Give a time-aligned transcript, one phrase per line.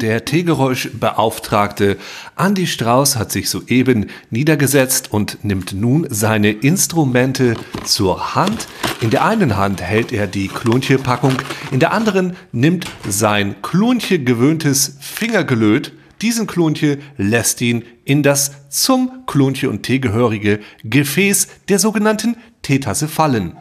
[0.00, 1.98] Der Teegeräuschbeauftragte
[2.34, 7.54] Andi Strauß hat sich soeben niedergesetzt und nimmt nun seine Instrumente
[7.84, 8.66] zur Hand.
[9.02, 11.34] In der einen Hand hält er die Klunche-Packung,
[11.70, 19.24] in der anderen nimmt sein Klunche gewöhntes Fingergelöt diesen Klunche lässt ihn in das zum
[19.26, 23.56] Klunche und Tee gehörige Gefäß der sogenannten Teetasse fallen.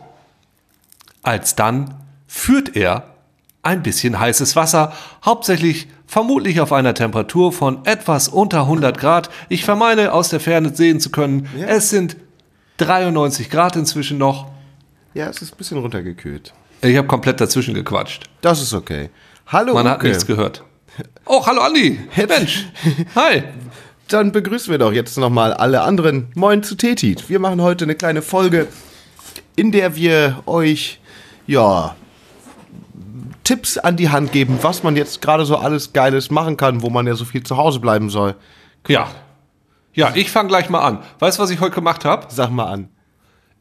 [1.23, 1.95] Alsdann
[2.27, 3.15] führt er
[3.61, 4.93] ein bisschen heißes Wasser,
[5.23, 9.29] hauptsächlich vermutlich auf einer Temperatur von etwas unter 100 Grad.
[9.47, 11.67] Ich vermeine aus der Ferne sehen zu können, Ja.
[11.67, 12.17] es sind
[12.77, 14.47] 93 Grad inzwischen noch.
[15.13, 16.53] Ja, es ist ein bisschen runtergekühlt.
[16.81, 18.23] Ich habe komplett dazwischen gequatscht.
[18.41, 19.09] Das ist okay.
[19.47, 20.07] Hallo, Man hat Uke.
[20.07, 20.63] nichts gehört.
[21.25, 21.99] Oh, hallo Andi.
[22.27, 22.65] Mensch.
[23.15, 23.43] Hi.
[24.07, 26.29] Dann begrüßen wir doch jetzt nochmal alle anderen.
[26.33, 27.29] Moin zu Tetit.
[27.29, 28.67] Wir machen heute eine kleine Folge,
[29.55, 30.99] in der wir euch,
[31.45, 31.95] ja,
[33.49, 36.91] Tipps an die Hand geben, was man jetzt gerade so alles Geiles machen kann, wo
[36.91, 38.35] man ja so viel zu Hause bleiben soll.
[38.87, 39.07] Ja.
[39.91, 40.99] Ja, ich fange gleich mal an.
[41.17, 42.27] Weißt du, was ich heute gemacht habe?
[42.29, 42.89] Sag mal an.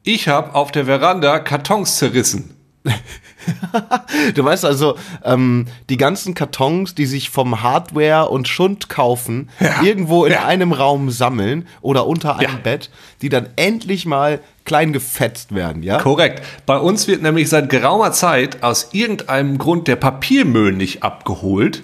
[0.03, 2.58] Ich habe auf der Veranda Kartons zerrissen.
[4.35, 9.83] Du weißt also, ähm, die ganzen Kartons, die sich vom Hardware und Schund kaufen, Ja.
[9.83, 10.45] irgendwo in Ja.
[10.45, 12.61] einem Raum sammeln oder unter einem Ja.
[12.63, 12.91] Bett,
[13.23, 15.99] die dann endlich mal klein gefetzt werden, ja?
[15.99, 16.43] Korrekt.
[16.67, 21.83] Bei uns wird nämlich seit geraumer Zeit aus irgendeinem Grund der Papiermüll nicht abgeholt.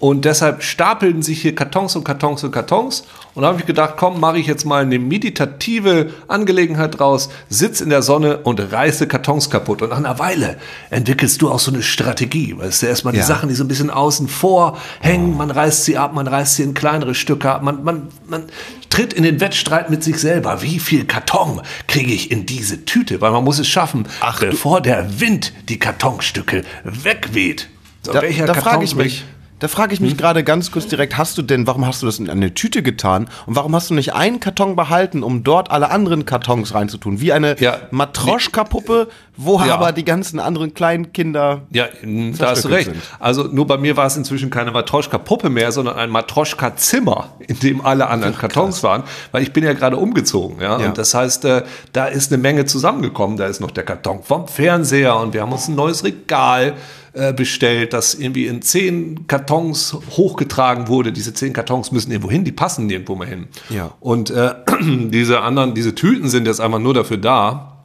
[0.00, 3.02] Und deshalb stapeln sich hier Kartons und Kartons und Kartons.
[3.34, 7.80] Und da habe ich gedacht, komm, mache ich jetzt mal eine meditative Angelegenheit draus, sitz
[7.80, 9.82] in der Sonne und reiße Kartons kaputt.
[9.82, 10.58] Und nach einer Weile
[10.90, 12.54] entwickelst du auch so eine Strategie.
[12.56, 13.24] Weißt du, erstmal die Ja.
[13.24, 16.62] Sachen, die so ein bisschen außen vor hängen, man reißt sie ab, man reißt sie
[16.62, 18.44] in kleinere Stücke ab, man, man, man
[18.90, 20.62] tritt in den Wettstreit mit sich selber.
[20.62, 23.20] Wie viel Karton kriege ich in diese Tüte?
[23.20, 27.68] Weil man muss es schaffen, Ach, bevor der Wind die Kartonstücke wegweht.
[28.02, 29.24] So, Da, welcher da Karton frage ich mich,
[29.60, 32.18] da frage ich mich gerade ganz kurz direkt, hast du denn, warum hast du das
[32.18, 35.90] in eine Tüte getan und warum hast du nicht einen Karton behalten, um dort alle
[35.90, 37.20] anderen Kartons reinzutun?
[37.20, 37.78] Wie eine Ja.
[37.90, 39.74] Matroschka-Puppe, wo Ja.
[39.74, 42.86] aber die ganzen anderen kleinen Kinder Ja, da hast du recht.
[42.86, 42.96] sind.
[43.18, 47.80] Also nur bei mir war es inzwischen keine Matroschka-Puppe mehr, sondern ein Matroschka-Zimmer, in dem
[47.84, 49.02] alle anderen Kartons waren,
[49.32, 50.60] weil ich bin ja gerade umgezogen.
[50.60, 50.78] Ja?
[50.80, 50.86] Ja.
[50.88, 51.62] Und das heißt, äh,
[51.92, 53.36] da ist eine Menge zusammengekommen.
[53.36, 56.74] Da ist noch der Karton vom Fernseher und wir haben uns ein neues Regal
[57.18, 61.12] äh, bestellt, das irgendwie in zehn Kartons hochgetragen wurde.
[61.12, 63.48] Diese zehn Kartons müssen irgendwo hin, die passen nirgendwo mehr hin.
[63.70, 63.92] Ja.
[63.98, 67.84] Und äh, diese anderen, diese Tüten sind jetzt einfach nur dafür da,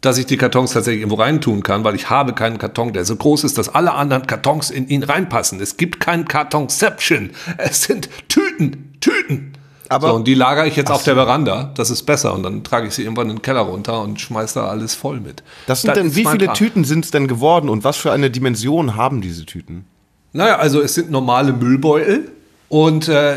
[0.00, 3.16] dass ich die Kartons tatsächlich irgendwo reintun kann, weil ich habe keinen Karton, der so
[3.16, 5.60] groß ist, dass alle anderen Kartons in ihn reinpassen.
[5.60, 7.30] Es gibt kein Kartonception.
[7.56, 9.57] Es sind Tüten, Tüten.
[9.88, 11.72] Aber- so, und die lagere ich jetzt auf der Veranda.
[11.74, 12.34] Das ist besser.
[12.34, 15.20] Und dann trage ich sie irgendwann in den Keller runter und schmeiß da alles voll
[15.20, 15.42] mit.
[15.66, 16.54] Das sind denn, ist wie viele Plan.
[16.54, 19.84] Tüten sind es denn geworden und was für eine Dimension haben diese Tüten?
[20.32, 22.30] Naja, also es sind normale Müllbeutel.
[22.68, 23.36] Und äh,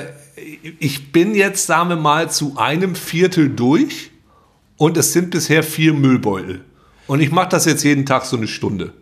[0.80, 4.12] ich bin jetzt, sagen wir mal, zu einem Viertel durch.
[4.78, 6.66] Und es sind bisher vier Müllbeutel.
[7.08, 8.94] Und ich mache das jetzt jeden Tag so eine Stunde.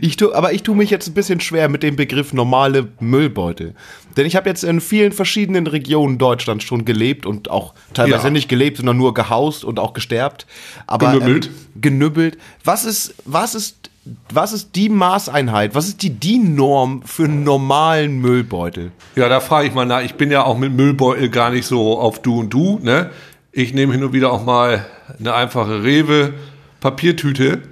[0.00, 3.74] Ich tu, aber ich tue mich jetzt ein bisschen schwer mit dem Begriff normale Müllbeutel.
[4.16, 8.30] Denn ich habe jetzt in vielen verschiedenen Regionen Deutschlands schon gelebt und auch teilweise Ja.
[8.30, 10.46] nicht gelebt, sondern nur gehaust und auch gesterbt.
[10.86, 11.46] Aber, Genübbelt.
[11.48, 11.52] Ähm,
[11.82, 12.38] genübbelt.
[12.64, 13.90] Was ist, was ist,
[14.32, 15.74] was ist die Maßeinheit?
[15.74, 18.92] Was ist die DIN-Norm für einen normalen Müllbeutel?
[19.16, 20.00] Ja, da frage ich mal nach.
[20.02, 22.78] Ich bin ja auch mit Müllbeutel gar nicht so auf Du und Du.
[22.82, 23.10] Ne?
[23.52, 24.86] Ich nehme hin und wieder auch mal
[25.18, 26.32] eine einfache Rewe
[26.80, 27.62] Papiertüte.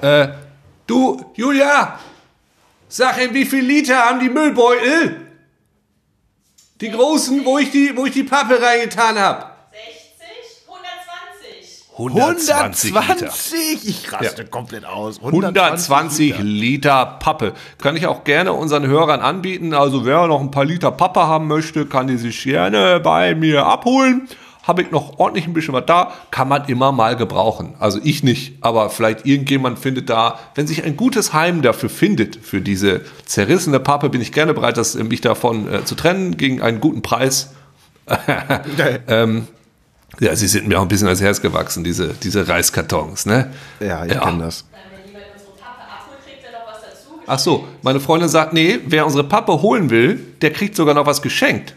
[0.00, 0.28] Äh,
[0.86, 1.98] du, Julia,
[2.88, 5.16] sag ihm, wie viel Liter haben die Müllbeutel?
[6.80, 9.46] Die großen, wo ich die, wo ich die Pappe reingetan habe.
[9.70, 10.66] 60,
[11.96, 12.92] 120.
[12.92, 13.88] 120!
[13.88, 15.22] Ich raste komplett aus.
[15.22, 16.42] 120 Liter.
[16.42, 17.54] Liter Pappe.
[17.80, 19.74] Kann ich auch gerne unseren Hörern anbieten.
[19.74, 23.64] Also wer noch ein paar Liter Pappe haben möchte, kann die sich gerne bei mir
[23.66, 24.28] abholen.
[24.62, 27.74] Habe ich noch ordentlich ein bisschen was da, kann man immer mal gebrauchen.
[27.80, 32.36] Also ich nicht, aber vielleicht irgendjemand findet da, wenn sich ein gutes Heim dafür findet,
[32.36, 36.36] für diese zerrissene Pappe, bin ich gerne bereit, das, äh, mich davon äh, zu trennen,
[36.36, 37.50] gegen einen guten Preis.
[39.08, 39.48] ähm,
[40.20, 43.52] ja, sie sind mir auch ein bisschen ans Herz gewachsen, diese, diese Reiskartons, ne?
[43.80, 44.20] Ja, ich Ja.
[44.20, 44.64] kenne das.
[44.70, 47.20] Wenn jemand unsere Pappe abholt, kriegt er noch was dazu.
[47.26, 51.06] Ach so, meine Freundin sagt, nee, wer unsere Pappe holen will, der kriegt sogar noch
[51.06, 51.74] was geschenkt.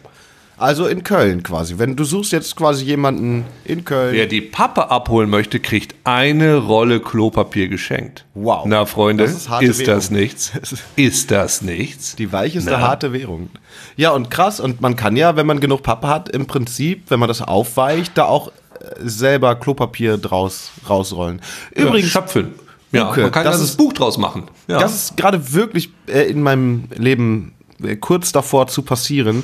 [0.58, 1.78] Also in Köln quasi.
[1.78, 4.14] Wenn du suchst jetzt quasi jemanden in Köln.
[4.16, 8.26] Wer die Pappe abholen möchte, kriegt eine Rolle Klopapier geschenkt.
[8.36, 8.66] Wow.
[8.66, 9.50] Na, Freunde, Das ist,
[9.80, 10.52] ist das nichts?
[10.96, 12.16] Ist das nichts?
[12.16, 12.80] Die weicheste Na.
[12.82, 13.50] harte Währung.
[13.98, 14.60] Ja, und krass.
[14.62, 18.18] Und man kann ja, wenn man genug Pappe hat, im Prinzip, wenn man das aufweicht,
[18.18, 18.52] da auch äh,
[19.04, 21.42] selber Klopapier draus rausrollen.
[21.76, 22.54] ja, Übrigens, schöpfen.
[22.94, 24.44] Ja, Uke, man kann das das ist- Buch draus machen.
[24.70, 24.80] Ja.
[24.80, 27.54] das ist gerade wirklich äh, in meinem Leben
[27.84, 29.44] äh, kurz davor zu passieren.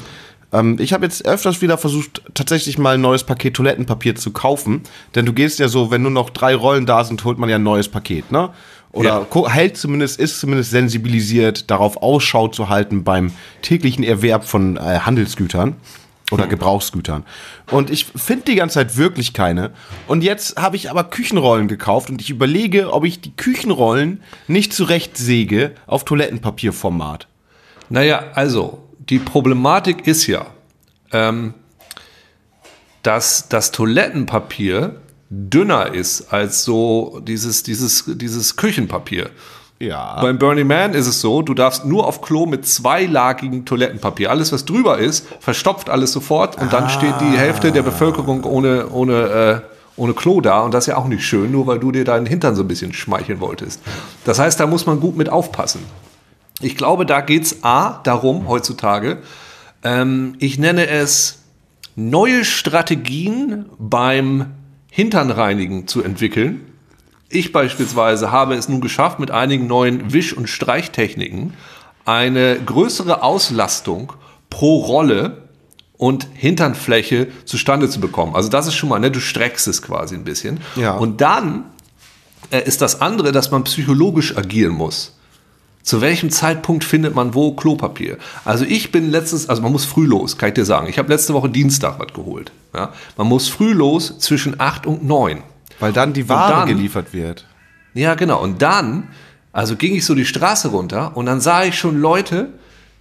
[0.53, 4.81] Ähm, ich habe jetzt öfters wieder versucht, tatsächlich mal ein neues Paket Toilettenpapier zu kaufen.
[5.15, 7.55] Denn du gehst ja so, wenn nur noch drei Rollen da sind, holt man ja
[7.55, 8.49] ein neues Paket, ne?
[8.93, 9.49] Oder ja.
[9.49, 13.31] hält zumindest, ist zumindest sensibilisiert, darauf Ausschau zu halten beim
[13.61, 15.77] täglichen Erwerb von äh, Handelsgütern
[16.31, 17.25] oder Gebrauchsgütern.
[17.69, 19.71] Und ich finde die ganze Zeit wirklich keine.
[20.07, 24.73] Und jetzt habe ich aber Küchenrollen gekauft und ich überlege, ob ich die Küchenrollen nicht
[24.73, 27.27] zurecht säge auf Toilettenpapierformat.
[27.89, 30.45] Naja, also, die Problematik ist ja,
[31.11, 31.53] ähm,
[33.03, 34.95] dass das Toilettenpapier
[35.29, 39.29] dünner ist als so dieses, dieses, dieses Küchenpapier.
[39.79, 40.21] Ja.
[40.21, 44.29] Beim Burning Man ist es so, du darfst nur auf Klo mit zweilagigem Toilettenpapier.
[44.29, 46.89] Alles, was drüber ist, verstopft alles sofort und dann ah.
[46.89, 49.61] steht die Hälfte der Bevölkerung ohne, ohne, äh,
[49.95, 50.61] ohne Klo da.
[50.61, 52.67] Und das ist ja auch nicht schön, nur weil du dir deinen Hintern so ein
[52.67, 53.81] bisschen schmeicheln wolltest.
[54.23, 55.81] Das heißt, da muss man gut mit aufpassen.
[56.61, 59.19] Ich glaube, da geht es A darum heutzutage,
[59.83, 61.39] ähm, ich nenne es
[61.95, 64.47] neue Strategien beim
[64.89, 66.71] Hinternreinigen zu entwickeln
[67.31, 71.53] ich beispielsweise habe es nun geschafft, mit einigen neuen Wisch- und Streichtechniken
[72.03, 74.13] eine größere Auslastung
[74.49, 75.47] pro Rolle
[75.97, 78.35] und Hinternfläche zustande zu bekommen.
[78.35, 80.59] Also das ist schon mal, ne, du streckst es quasi ein bisschen.
[80.75, 80.97] Ja.
[80.97, 81.65] Und dann
[82.49, 85.17] äh, ist das andere, dass man psychologisch agieren muss.
[85.83, 88.17] Zu welchem Zeitpunkt findet man wo Klopapier?
[88.45, 90.87] Also ich bin letztens, also man muss früh los, kann ich dir sagen.
[90.87, 92.51] Ich habe letzte Woche Dienstag was geholt.
[92.73, 92.93] Ja?
[93.17, 95.41] Man muss früh los zwischen 8 und 9.
[95.79, 97.45] Weil dann die Ware dann, geliefert wird.
[97.93, 98.41] Ja, genau.
[98.41, 99.07] Und dann,
[99.51, 102.49] also ging ich so die Straße runter und dann sah ich schon Leute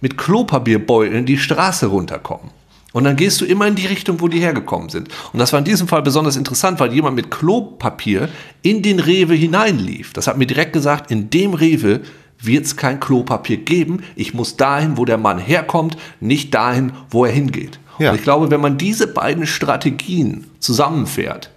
[0.01, 2.49] mit Klopapierbeuteln die Straße runterkommen.
[2.93, 5.07] Und dann gehst du immer in die Richtung, wo die hergekommen sind.
[5.31, 8.27] Und das war in diesem Fall besonders interessant, weil jemand mit Klopapier
[8.63, 10.11] in den Rewe hineinlief.
[10.11, 12.01] Das hat mir direkt gesagt, in dem Rewe
[12.41, 14.03] wird es kein Klopapier geben.
[14.15, 17.79] Ich muss dahin, wo der Mann herkommt, nicht dahin, wo er hingeht.
[17.99, 18.11] Ja.
[18.11, 21.51] Und ich glaube, wenn man diese beiden Strategien zusammenfährt,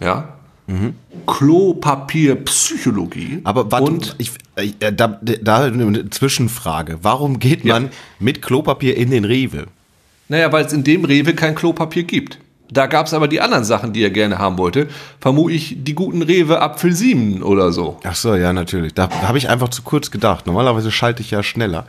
[0.00, 0.40] ja,
[0.70, 0.94] Mhm.
[1.26, 3.40] Klopapierpsychologie.
[3.42, 6.98] Aber warte, und ich, äh, da, da eine Zwischenfrage.
[7.02, 7.90] Warum geht man ja.
[8.20, 9.66] mit Klopapier in den Rewe?
[10.28, 12.38] Naja, weil es in dem Rewe kein Klopapier gibt.
[12.72, 14.88] Da gab es aber die anderen Sachen, die er gerne haben wollte.
[15.20, 17.98] Vermute ich die guten Rewe Apfelsinen oder so.
[18.04, 18.94] Ach so, ja, natürlich.
[18.94, 20.46] Da, da habe ich einfach zu kurz gedacht.
[20.46, 21.86] Normalerweise schalte ich ja schneller.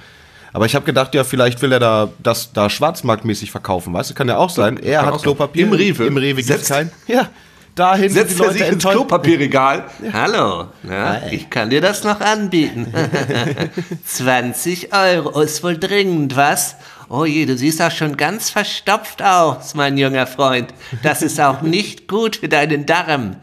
[0.53, 3.93] Aber ich habe gedacht, ja, vielleicht will er da das da schwarzmarktmäßig verkaufen.
[3.93, 4.77] Weißt du, kann ja auch sein.
[4.77, 5.65] Er Kann hat Klopapier.
[5.65, 6.05] Im Rewe.
[6.05, 6.91] Im Rewe gibt es kein.
[7.07, 7.29] Ja
[7.75, 8.09] dahin.
[8.09, 9.85] Setzt er sich ins Klopapierregal.
[10.03, 10.13] Ja.
[10.13, 12.93] Hallo, ja, ich kann dir das noch anbieten.
[14.05, 16.75] 20 Euro ist wohl dringend, was?
[17.13, 20.73] Oh je, du siehst auch schon ganz verstopft aus, mein junger Freund.
[21.03, 23.35] Das ist auch nicht gut für deinen Darm.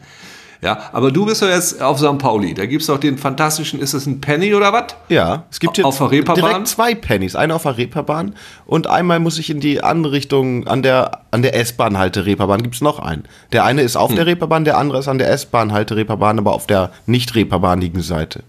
[0.59, 2.17] Ja, aber du bist ja jetzt auf St.
[2.17, 2.55] Pauli.
[2.55, 4.95] Da gibt es doch den fantastischen, ist es ein Penny oder was?
[5.07, 6.49] Ja, es gibt jetzt auf der Reeperbahn?
[6.49, 7.35] direkt zwei Pennys.
[7.35, 8.33] Einer auf der Reeperbahn
[8.65, 12.73] und einmal muss ich in die andere Richtung, an der, an der S-Bahn-Halte Reeperbahn gibt
[12.73, 13.25] es noch einen.
[13.51, 14.15] Der eine ist auf hm.
[14.15, 18.43] der Reeperbahn, der andere ist an der S-Bahn-Halte Reeperbahn, aber auf der nicht reeperbahnigen Seite.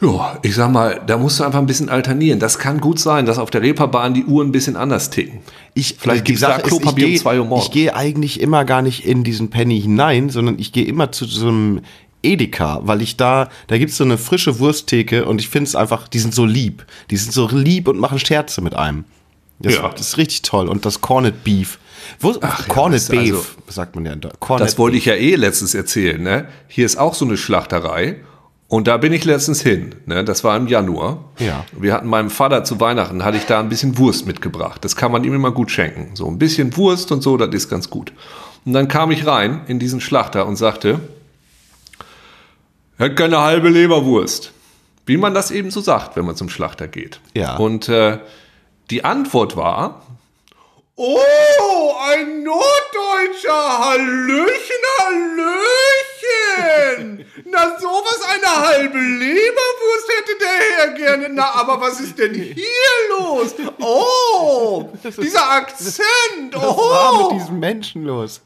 [0.00, 2.40] Ja, ich sag mal, da musst du einfach ein bisschen alternieren.
[2.40, 5.38] Das kann gut sein, dass auf der Reeperbahn die Uhren ein bisschen anders ticken.
[5.72, 7.66] Ich, Vielleicht gibt es da Klopapier um zwei Uhr morgens.
[7.66, 11.26] Ich gehe eigentlich immer gar nicht in diesen Penny hinein, sondern ich gehe immer zu
[11.26, 11.80] so einem
[12.22, 16.08] Edeka, weil ich da, da gibt's so eine frische Wursttheke und ich finde es einfach,
[16.08, 16.84] die sind so lieb.
[17.10, 19.04] Die sind so lieb und machen Scherze mit einem.
[19.60, 19.88] Das, ja.
[19.88, 20.68] das ist richtig toll.
[20.68, 21.78] Und das Corned Beef.
[22.18, 24.14] Wo, Ach, Corned ja, Beef, also, sagt man ja.
[24.40, 26.20] Corned das wollte ich ja eh letztens erzählen.
[26.22, 26.48] Ne?
[26.68, 28.16] Hier ist auch so eine Schlachterei
[28.74, 29.94] und da bin ich letztens hin.
[30.06, 30.24] Ne?
[30.24, 31.30] Das war im Januar.
[31.38, 31.64] Ja.
[31.70, 34.84] Wir hatten meinem Vater zu Weihnachten, hatte ich da ein bisschen Wurst mitgebracht.
[34.84, 36.16] Das kann man ihm immer gut schenken.
[36.16, 38.12] So ein bisschen Wurst und so, das ist ganz gut.
[38.64, 40.98] Und dann kam ich rein in diesen Schlachter und sagte,
[42.98, 44.50] er hat keine halbe Leberwurst.
[45.06, 47.20] Wie man das eben so sagt, wenn man zum Schlachter geht.
[47.32, 47.54] Ja.
[47.58, 48.18] Und äh,
[48.90, 50.02] die Antwort war,
[50.96, 53.78] Oh, ein Norddeutscher!
[53.84, 56.03] Hallöchen, Hallöchen!
[57.44, 61.28] Na, sowas, eine halbe Leberwurst hätte der Herr gerne.
[61.30, 62.64] Na, aber was ist denn hier
[63.18, 63.54] los?
[63.80, 64.88] Oh,
[65.20, 66.54] dieser Akzent!
[66.54, 66.60] Oh!
[66.60, 68.40] Was war mit diesem Menschen los?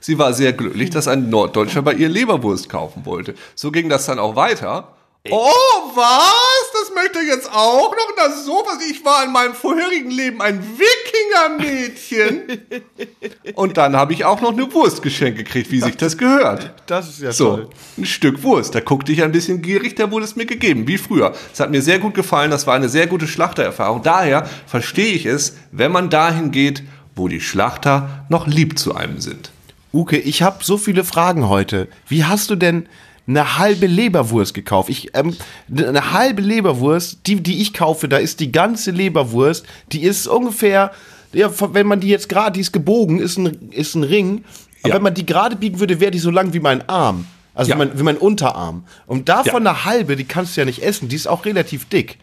[0.00, 3.34] Sie war sehr glücklich, dass ein Norddeutscher bei ihr Leberwurst kaufen wollte.
[3.54, 4.96] So ging das dann auch weiter.
[5.30, 6.72] Oh, was?
[6.72, 8.12] Das möchte er jetzt auch noch?
[8.16, 8.78] Na sowas.
[8.90, 12.60] Ich war in meinem vorherigen Leben ein Wikingermädchen.
[13.54, 16.72] Und dann habe ich auch noch eine Wurst geschenkt gekriegt, wie sich das gehört.
[16.86, 17.70] Das ist ja so, toll.
[17.98, 18.74] Ein Stück Wurst.
[18.74, 21.32] Da guckte ich ein bisschen gierig, da wurde es mir gegeben, wie früher.
[21.52, 22.50] Es hat mir sehr gut gefallen.
[22.50, 24.02] Das war eine sehr gute Schlachtererfahrung.
[24.02, 26.82] Daher verstehe ich es, wenn man dahin geht,
[27.14, 29.52] wo die Schlachter noch lieb zu einem sind.
[29.92, 31.86] Uke, ich habe so viele Fragen heute.
[32.08, 32.88] Wie hast du denn
[33.26, 34.88] eine halbe Leberwurst gekauft.
[34.88, 35.36] Ich, ähm,
[35.74, 40.90] eine halbe Leberwurst, die, die ich kaufe, da ist die ganze Leberwurst, die ist ungefähr,
[41.32, 44.44] ja, wenn man die jetzt gerade, die ist gebogen, ist ein, ist ein Ring.
[44.82, 44.94] Aber Ja.
[44.96, 47.26] wenn man die gerade biegen würde, wäre die so lang wie mein Arm.
[47.54, 47.76] Also Ja.
[47.76, 48.84] wie, mein, wie mein Unterarm.
[49.06, 49.70] Und davon Ja.
[49.70, 51.08] eine halbe, die kannst du ja nicht essen.
[51.08, 52.18] Die ist auch relativ dick.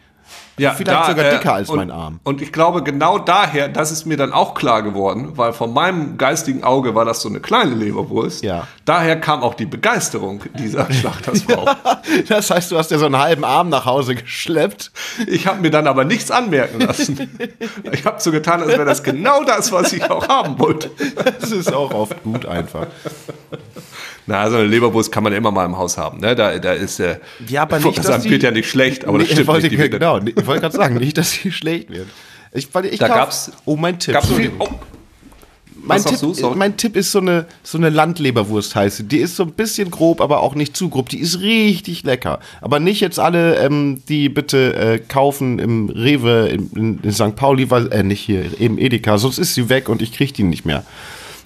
[0.60, 2.20] Ja, Vielleicht sogar dicker als und, mein Arm.
[2.22, 6.18] Und ich glaube, genau daher, das ist mir dann auch klar geworden, weil von meinem
[6.18, 8.44] geistigen Auge war das so eine kleine Leberwurst.
[8.44, 8.66] Ja.
[8.84, 11.66] Daher kam auch die Begeisterung dieser Schlachtersfrau.
[12.28, 14.92] Das heißt, du hast ja so einen halben Arm nach Hause geschleppt.
[15.26, 17.38] Ich habe mir dann aber nichts anmerken lassen.
[17.90, 20.90] Ich habe so getan, als wäre das genau das, was ich auch haben wollte.
[21.40, 22.86] Das ist auch oft gut einfach.
[24.30, 26.20] Na, also eine Leberwurst kann man immer mal im Haus haben.
[26.20, 26.36] Ne?
[26.36, 29.18] Da, da ist der Ja, aber ich nicht, dass die- wird ja nicht schlecht, aber
[29.18, 29.78] Nee, das stimmt ich wollte, nicht.
[29.78, 32.06] Wird- genau, ich wollte gerade sagen, nicht, dass sie schlecht wird.
[32.52, 34.14] Ich, ich Da kauf- gab's- Oh, mein Tipp.
[34.14, 34.68] Gab's viel, oh,
[35.82, 36.50] mein, Tipp du?
[36.54, 39.02] Mein Tipp ist so eine, so eine Landleberwurst heiße.
[39.04, 41.08] Die ist so ein bisschen grob, aber auch nicht zu grob.
[41.08, 42.38] Die ist richtig lecker.
[42.60, 47.34] Aber nicht jetzt alle, ähm, die bitte äh, kaufen im Rewe in, in, in St.
[47.34, 50.44] Pauli, weil, äh, nicht hier, im Edeka, sonst ist sie weg und ich kriege die
[50.44, 50.84] nicht mehr.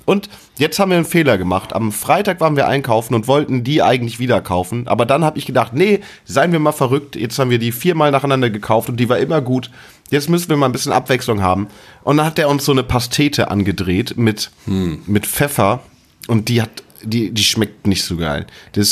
[0.06, 1.72] Und jetzt haben wir einen Fehler gemacht.
[1.72, 4.86] Am Freitag waren wir einkaufen und wollten die eigentlich wieder kaufen.
[4.86, 7.16] Aber dann habe ich gedacht, nee, seien wir mal verrückt.
[7.16, 9.70] Jetzt haben wir die viermal nacheinander gekauft und die war immer gut.
[10.10, 11.68] Jetzt müssen wir mal ein bisschen Abwechslung haben.
[12.02, 15.80] Und dann hat er uns so eine Pastete angedreht mit, mit Pfeffer.
[16.28, 16.70] Und die hat,
[17.02, 18.46] die, die schmeckt nicht so geil.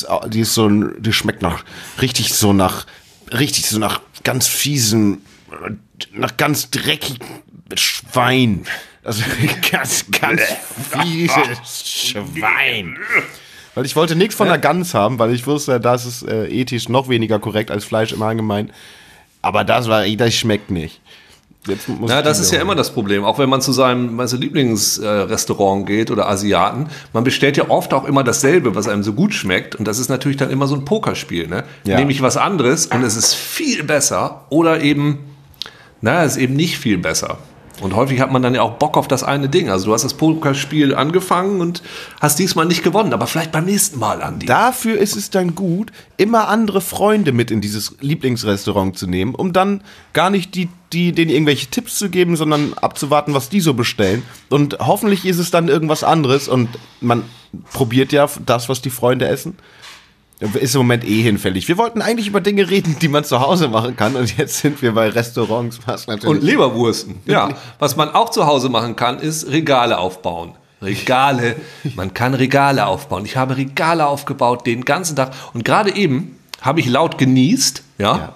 [0.09, 1.65] Au- die ist so, die schmeckt nach,
[2.01, 2.87] richtig so nach,
[3.31, 5.23] richtig so nach ganz fiesen,
[6.15, 7.27] nach ganz dreckigem
[7.75, 8.65] Schwein.
[9.05, 9.23] Also
[9.71, 10.41] ganz, ganz
[10.91, 12.97] fieses Schwein.
[13.75, 16.89] Weil ich wollte nichts von der Gans haben, weil ich wusste, das ist äh, ethisch
[16.89, 18.71] noch weniger korrekt als Fleisch im Allgemeinen.
[19.41, 21.01] Aber das war, das schmeckt nicht.
[21.67, 23.25] Jetzt muss Na, das ist ja immer das Problem.
[23.25, 28.05] Auch wenn man zu seinem du, Lieblingsrestaurant geht oder Asiaten, man bestellt ja oft auch
[28.05, 29.77] immer dasselbe, was einem so gut schmeckt.
[29.77, 31.47] Und das ist natürlich dann immer so ein Pokerspiel.
[31.47, 31.65] Ne?
[31.85, 31.99] Ja.
[31.99, 35.21] Nehme ich was anderes und es ist viel besser oder eben,
[36.01, 37.39] na, es ist eben nicht viel besser.
[37.81, 39.71] Und häufig hat man dann ja auch Bock auf das eine Ding.
[39.71, 41.83] Also du hast das Pokerspiel angefangen und
[42.21, 44.47] hast diesmal nicht gewonnen, aber vielleicht beim nächsten Mal, Andi.
[44.47, 49.53] Dafür ist es dann gut, immer andere Freunde mit in dieses Lieblingsrestaurant zu nehmen, um
[49.53, 53.75] dann gar nicht die, die, denen irgendwelche Tipps zu geben, sondern abzuwarten, was die so
[53.75, 54.23] bestellen.
[54.51, 56.69] Und hoffentlich ist es dann irgendwas anderes und
[57.01, 57.25] man
[57.73, 59.57] probiert ja das, was die Freunde essen.
[60.55, 61.69] Ist im Moment eh hinfällig.
[61.69, 64.83] Wir wollten eigentlich über Dinge reden, die man zu Hause machen kann und jetzt sind
[64.83, 66.37] wir bei Restaurants, was natürlich.
[66.37, 67.21] Und Leberwursten.
[67.27, 67.51] Ja.
[67.79, 70.55] Was man auch zu Hause machen kann, ist Regale aufbauen.
[70.83, 71.57] Regale.
[71.95, 73.25] Man kann Regale aufbauen.
[73.25, 75.33] Ich habe Regale aufgebaut den ganzen Tag.
[75.55, 78.17] Und gerade eben habe ich laut genießt, ja.
[78.17, 78.35] Ja.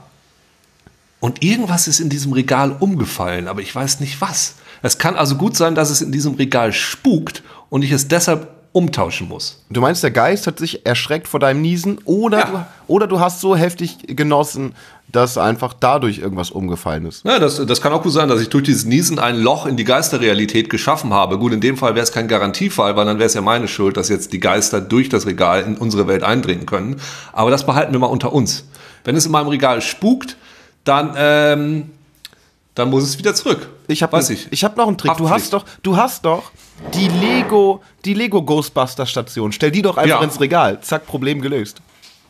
[1.19, 4.57] Und irgendwas ist in diesem Regal umgefallen, aber ich weiß nicht was.
[4.83, 8.56] Es kann also gut sein, dass es in diesem Regal spukt und ich es deshalb
[8.77, 9.63] umtauschen muss.
[9.71, 12.45] Du meinst, der Geist hat sich erschreckt vor deinem Niesen oder, Ja.
[12.87, 14.75] du, oder du hast so heftig genossen,
[15.11, 17.25] dass einfach dadurch irgendwas umgefallen ist.
[17.25, 19.79] Ja, das, das kann auch gut sein, dass ich durch dieses Niesen ein Loch in
[19.79, 21.39] die Geisterrealität geschaffen habe.
[21.39, 23.97] Gut, in dem Fall wäre es kein Garantiefall, weil dann wäre es ja meine Schuld,
[23.97, 26.97] dass jetzt die Geister durch das Regal in unsere Welt eindringen können.
[27.33, 28.65] Aber das behalten wir mal unter uns.
[29.05, 30.37] Wenn es in meinem Regal spukt,
[30.85, 31.91] dann, ähm,
[32.75, 33.71] dann muss es wieder zurück.
[33.87, 34.49] Ich habe Weiß ich.
[34.51, 35.17] ich hab noch einen Trick.
[35.17, 36.51] Du hast doch, du hast doch
[36.95, 39.53] die Lego, die Lego Ghostbuster Station.
[39.53, 40.25] Stell die doch einfach Ja.
[40.25, 40.81] ins Regal.
[40.83, 41.81] Zack, Problem gelöst.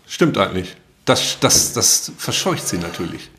[0.07, 0.77] Stimmt eigentlich.
[1.05, 3.31] Das, das, das verscheucht sie natürlich.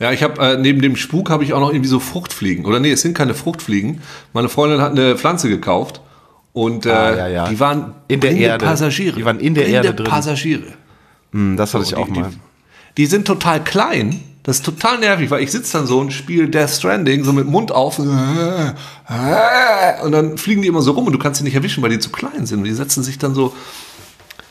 [0.00, 2.64] Ja, ich habe äh, neben dem Spuk habe ich auch noch irgendwie so Fruchtfliegen.
[2.64, 4.02] Oder nee, es sind keine Fruchtfliegen.
[4.32, 6.00] Meine Freundin hat eine Pflanze gekauft
[6.52, 7.48] und äh, Ah, ja, ja.
[7.48, 8.64] die waren In der Erde.
[8.64, 9.16] Passagiere.
[9.16, 10.06] Die waren in der Erde drin.
[10.06, 10.72] Passagiere.
[11.32, 12.30] Hm, das hatte ich die, auch mal.
[12.30, 12.36] Die,
[12.96, 14.22] die sind total klein.
[14.44, 17.46] Das ist total nervig, weil ich sitze dann so und spiele Death Stranding so mit
[17.46, 18.08] Mund auf und
[20.12, 22.10] dann fliegen die immer so rum und du kannst sie nicht erwischen, weil die zu
[22.10, 22.58] klein sind.
[22.58, 23.54] Und die setzen sich dann so.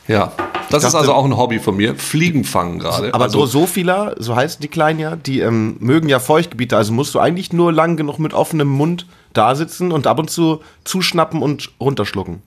[0.08, 0.32] Ja,
[0.70, 1.94] das ist dachte- also auch ein Hobby von mir.
[1.94, 3.12] Fliegen fangen gerade.
[3.14, 6.76] Aber also, Drosophila, so heißen die Kleinen ja, die ähm, mögen ja Feuchtgebiete.
[6.76, 10.30] Also musst du eigentlich nur lang genug mit offenem Mund da sitzen und ab und
[10.30, 12.42] zu zuschnappen und runterschlucken.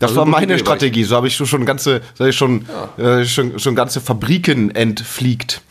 [0.00, 1.04] Das Also war meine Idee, Strategie.
[1.04, 2.66] So habe ich schon ganze, so ich schon,
[2.98, 5.62] äh, schon, schon ganze Fabriken entfliegt.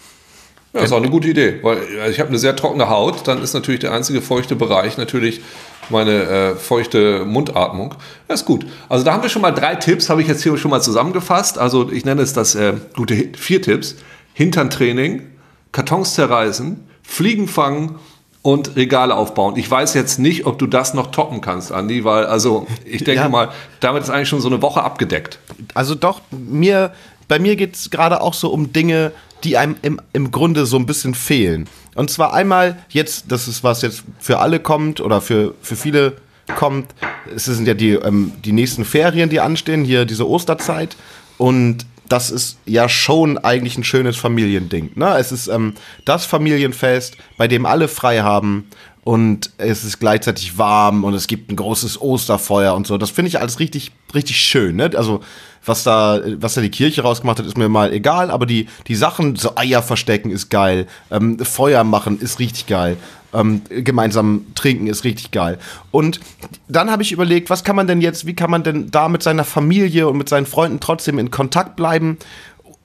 [0.73, 3.41] Ja, ist auch eine gute Idee, weil äh, ich habe eine sehr trockene Haut, dann
[3.41, 5.41] ist natürlich der einzige feuchte Bereich natürlich
[5.89, 7.95] meine äh, feuchte Mundatmung.
[8.27, 8.67] Das ist gut.
[8.88, 11.57] Also da haben wir schon mal drei Tipps, habe ich jetzt hier schon mal zusammengefasst.
[11.57, 13.95] Also ich nenne es das äh, gute vier Tipps.
[14.35, 15.23] Hinterntraining,
[15.71, 17.95] Kartons zerreißen, Fliegen fangen
[18.41, 19.55] und Regale aufbauen.
[19.57, 23.21] Ich weiß jetzt nicht, ob du das noch toppen kannst, Andi, weil also ich denke
[23.23, 23.29] Ja.
[23.29, 23.49] mal,
[23.81, 25.39] damit ist eigentlich schon so eine Woche abgedeckt.
[25.73, 26.93] Also doch, mir,
[27.27, 29.11] bei mir geht es gerade auch so um Dinge,
[29.43, 31.67] die einem im, im Grunde so ein bisschen fehlen.
[31.96, 36.17] Und zwar einmal jetzt, das ist was jetzt für alle kommt oder für, für viele
[36.55, 36.93] kommt,
[37.36, 40.96] es sind ja die, ähm, die nächsten Ferien, die anstehen, hier diese Osterzeit.
[41.38, 44.91] Und das ist ja schon eigentlich ein schönes Familiending.
[44.96, 45.15] Ne?
[45.17, 48.67] Es ist ähm, das Familienfest, bei dem alle frei haben
[49.03, 52.98] und es ist gleichzeitig warm und es gibt ein großes Osterfeuer und so.
[52.98, 54.75] Das finde ich alles richtig, richtig schön.
[54.75, 54.91] Ne?
[54.96, 55.22] Also
[55.65, 58.96] was da, was da die Kirche rausgemacht hat, ist mir mal egal, aber die, die
[58.96, 62.98] Sachen, so Eier verstecken ist geil, ähm, Feuer machen ist richtig geil.
[63.32, 65.60] Ähm, gemeinsam trinken ist richtig geil.
[65.91, 66.20] Und
[66.68, 69.22] dann habe ich überlegt, was kann man denn jetzt, wie kann man denn da mit
[69.22, 72.18] seiner Familie und mit seinen Freunden trotzdem in Kontakt bleiben?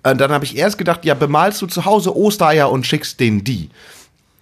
[0.03, 3.43] Und dann habe ich erst gedacht, ja, bemalst du zu Hause Ostereier und schickst denen
[3.43, 3.71] die.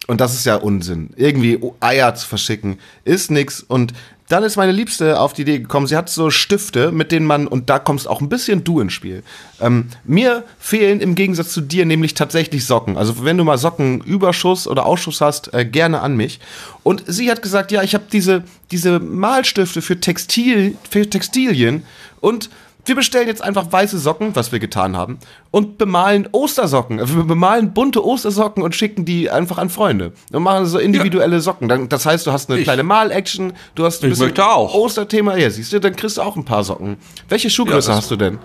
[0.08, 1.10] Und das ist ja Unsinn.
[1.16, 3.62] Irgendwie Eier zu verschicken ist nix.
[3.62, 3.92] Und
[4.32, 7.46] dann ist meine Liebste auf die Idee gekommen, sie hat so Stifte, mit denen man,
[7.46, 9.22] und da kommst auch ein bisschen du ins Spiel.
[9.60, 12.96] Ähm, mir fehlen im Gegensatz zu dir nämlich tatsächlich Socken.
[12.96, 16.40] Also wenn du mal Sockenüberschuss oder Ausschuss hast, äh, gerne an mich.
[16.82, 21.84] Und sie hat gesagt, ja, ich habe diese, diese Malstifte für, Textil, für Textilien
[22.20, 22.48] und
[22.84, 25.18] wir bestellen jetzt einfach weiße Socken, was wir getan haben,
[25.50, 26.98] und bemalen Ostersocken.
[26.98, 30.12] Also wir bemalen bunte Ostersocken und schicken die einfach an Freunde.
[30.32, 31.40] Und machen so individuelle ja.
[31.40, 31.68] Socken.
[31.68, 32.64] Dann, das heißt, du hast eine ich.
[32.64, 34.74] kleine Mal-Action, du hast ein ich möchte auch.
[34.74, 35.36] Osterthema.
[35.36, 36.96] Ja, siehst du, dann kriegst du auch ein paar Socken.
[37.28, 38.38] Welche Schuhgröße ja, hast du denn?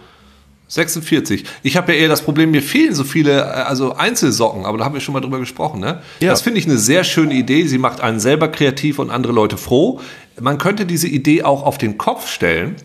[0.69, 1.45] 46.
[1.63, 4.85] Ich habe ja eher das Problem, mir fehlen so viele, äh, also Einzelsocken, aber da
[4.85, 5.79] haben wir schon mal drüber gesprochen.
[5.79, 6.01] Ne?
[6.19, 6.29] Ja.
[6.29, 7.65] Das finde ich eine sehr schöne Idee.
[7.65, 10.01] Sie macht einen selber kreativ und andere Leute froh.
[10.39, 12.75] Man könnte diese Idee auch auf den Kopf stellen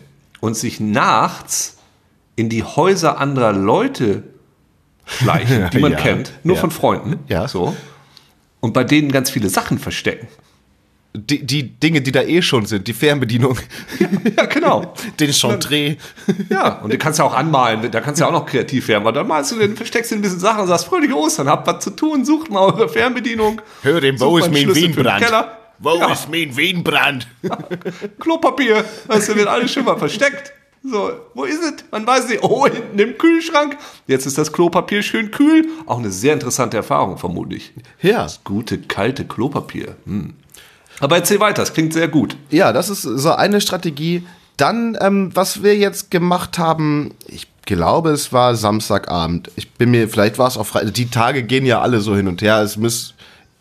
[0.43, 1.77] und sich nachts
[2.35, 4.23] in die Häuser anderer Leute
[5.05, 6.61] schleichen, die man ja, kennt, nur ja.
[6.61, 7.47] von Freunden, ja.
[7.47, 7.73] so,
[8.59, 10.27] und bei denen ganz viele Sachen verstecken.
[11.15, 13.57] Die, die Dinge, die da eh schon sind, die Fernbedienung.
[14.37, 14.93] ja, genau.
[15.19, 15.95] Den Chantre.
[16.49, 19.05] Ja, und den kannst du auch anmalen, da kannst du ja auch noch kreativ werden,
[19.05, 21.67] weil dann malst du den, versteckst du ein bisschen Sachen und sagst, fröhliche Ostern, habt
[21.67, 23.61] was zu tun, sucht mal eure Fernbedienung.
[23.83, 25.23] Hör den, mein Wienbrand?
[25.79, 26.11] Wo ja.
[26.11, 27.27] ist mein Wienbrand?
[28.19, 30.53] Klopapier, das wird alles schon mal versteckt.
[30.85, 31.85] So, wo ist es?
[31.91, 32.43] Man weiß nicht.
[32.43, 33.77] Oh, hinten im Kühlschrank.
[34.05, 35.65] Jetzt ist das Klopapier schön kühl.
[35.85, 37.71] Auch eine sehr interessante Erfahrung, vermutlich.
[38.01, 38.23] Ja.
[38.23, 39.95] Das gute, kalte Klopapier.
[40.05, 40.33] Hm.
[40.99, 42.35] Aber erzähl weiter, das klingt sehr gut.
[42.49, 44.27] Ja, das ist so eine Strategie.
[44.57, 49.51] Dann, ähm, was wir jetzt gemacht haben, ich glaube, es war Samstagabend.
[49.55, 50.93] Ich bin mir, vielleicht war es auch Freitag.
[50.95, 52.61] Die Tage gehen ja alle so hin und her.
[52.61, 53.13] Es muss,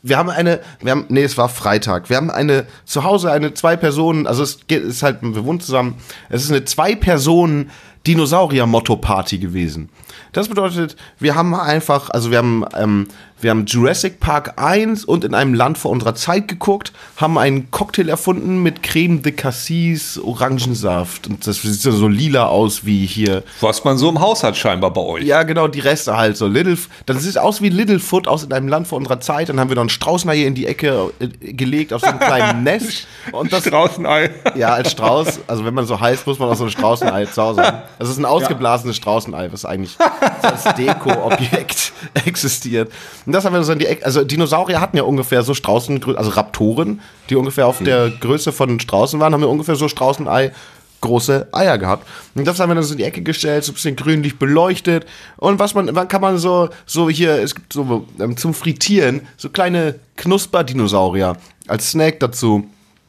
[0.02, 2.10] wir haben eine, wir haben, nee, es war Freitag.
[2.10, 5.60] Wir haben eine, zu Hause eine zwei Personen, also es geht, ist halt, wir wohnen
[5.60, 5.94] zusammen.
[6.28, 7.70] Es ist eine zwei Personen
[8.06, 9.90] Dinosaurier-Motto-Party gewesen.
[10.32, 13.08] Das bedeutet, wir haben einfach, also wir haben, ähm,
[13.42, 17.70] wir haben Jurassic Park 1 und in einem Land vor unserer Zeit geguckt, haben einen
[17.70, 23.42] Cocktail erfunden mit Creme de Cassis, Orangensaft und das sieht so lila aus wie hier.
[23.60, 25.24] Was man so im Haus hat scheinbar bei euch.
[25.24, 26.46] Ja, genau, die Reste halt so.
[26.46, 29.48] Little, das sieht aus wie Littlefoot aus in einem Land vor unserer Zeit.
[29.48, 32.62] Dann haben wir noch ein Straußenei in die Ecke äh, gelegt auf so einem kleinen
[32.64, 33.06] Nest.
[33.32, 34.30] Und das, Straußenei.
[34.54, 37.42] Ja, als Strauß, also wenn man so heißt, muss man auch so ein Straußenei zu
[37.42, 37.78] Hause haben.
[37.98, 39.02] Das ist ein ausgeblasenes ja.
[39.02, 39.96] Straußenei, was eigentlich
[40.42, 41.92] als Deko-Objekt
[42.26, 42.92] existiert.
[43.32, 44.04] Und das haben wir so in die Ecke.
[44.04, 48.78] Also Dinosaurier hatten ja ungefähr so Straußen, also Raptoren, die ungefähr auf der Größe von
[48.78, 50.52] Straußen waren, haben wir ungefähr so Straußenei
[51.00, 52.06] große Eier gehabt.
[52.34, 55.06] Und das haben wir dann so in die Ecke gestellt, so ein bisschen grünlich beleuchtet.
[55.38, 59.22] Und was man, wann kann man so, so hier, es gibt so ähm, zum Frittieren
[59.38, 62.66] so kleine Knusper-Dinosaurier als Snack dazu.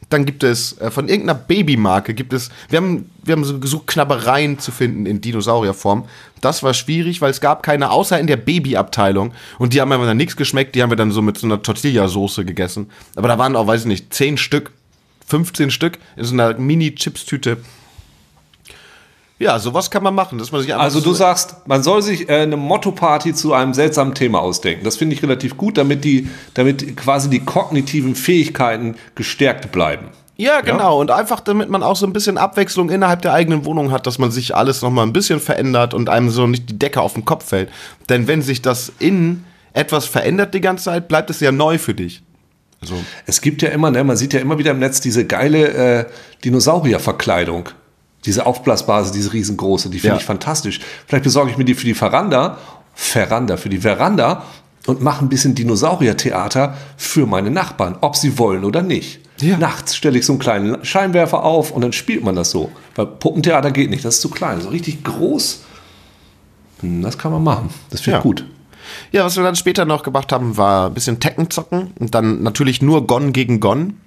[0.10, 3.88] Dann gibt es äh, von irgendeiner Babymarke gibt es, wir haben, wir haben so gesucht,
[3.88, 6.06] Knabbereien zu finden in Dinosaurierform.
[6.42, 9.34] Das war schwierig, weil es gab keine, außer in der Babyabteilung.
[9.60, 11.62] Und die haben einfach dann nichts geschmeckt, die haben wir dann so mit so einer
[11.62, 12.90] Tortilla-Soße gegessen.
[13.16, 14.72] Aber da waren auch, weiß ich nicht, 10 Stück,
[15.28, 17.58] 15 Stück in so einer Mini-Chips-Tüte.
[19.40, 22.30] Ja, sowas kann man machen, dass man sich Also du so sagst, man soll sich
[22.30, 24.86] äh, eine Motto-Party zu einem seltsamen Thema ausdenken.
[24.86, 30.10] Das finde ich relativ gut, damit die, damit quasi die kognitiven Fähigkeiten gestärkt bleiben.
[30.38, 30.80] Ja, genau.
[30.80, 30.90] Ja?
[30.90, 34.18] Und einfach, damit man auch so ein bisschen Abwechslung innerhalb der eigenen Wohnung hat, dass
[34.18, 37.26] man sich alles nochmal ein bisschen verändert und einem so nicht die Decke auf den
[37.26, 37.70] Kopf fällt.
[38.10, 41.94] Denn wenn sich das innen etwas verändert die ganze Zeit, bleibt es ja neu für
[41.94, 42.24] dich.
[42.82, 42.96] Also.
[43.26, 46.06] Es gibt ja immer, ne, man sieht ja immer wieder im Netz diese geile äh,
[46.44, 47.70] Dinosaurierverkleidung.
[48.26, 50.20] Diese Aufblasbase, diese riesengroße, die finde ja.
[50.20, 50.80] ich fantastisch.
[51.08, 52.58] Vielleicht besorge ich mir die für die Veranda,
[52.94, 54.44] Veranda, für die Veranda
[54.86, 59.20] und mache ein bisschen Dinosauriertheater für meine Nachbarn, ob sie wollen oder nicht.
[59.42, 59.58] Ja.
[59.58, 62.72] Nachts stelle ich so einen kleinen Scheinwerfer auf und dann spielt man das so.
[62.96, 64.62] Weil Puppentheater geht nicht, das ist zu klein.
[64.62, 65.64] So richtig groß,
[66.82, 67.70] hm, das kann man machen.
[67.90, 68.30] Das finde ich ja.
[68.30, 68.46] gut.
[69.12, 72.44] Ja, was wir dann später noch gemacht haben, war ein bisschen Tekken zocken und dann
[72.44, 73.98] natürlich nur Gon gegen Gon.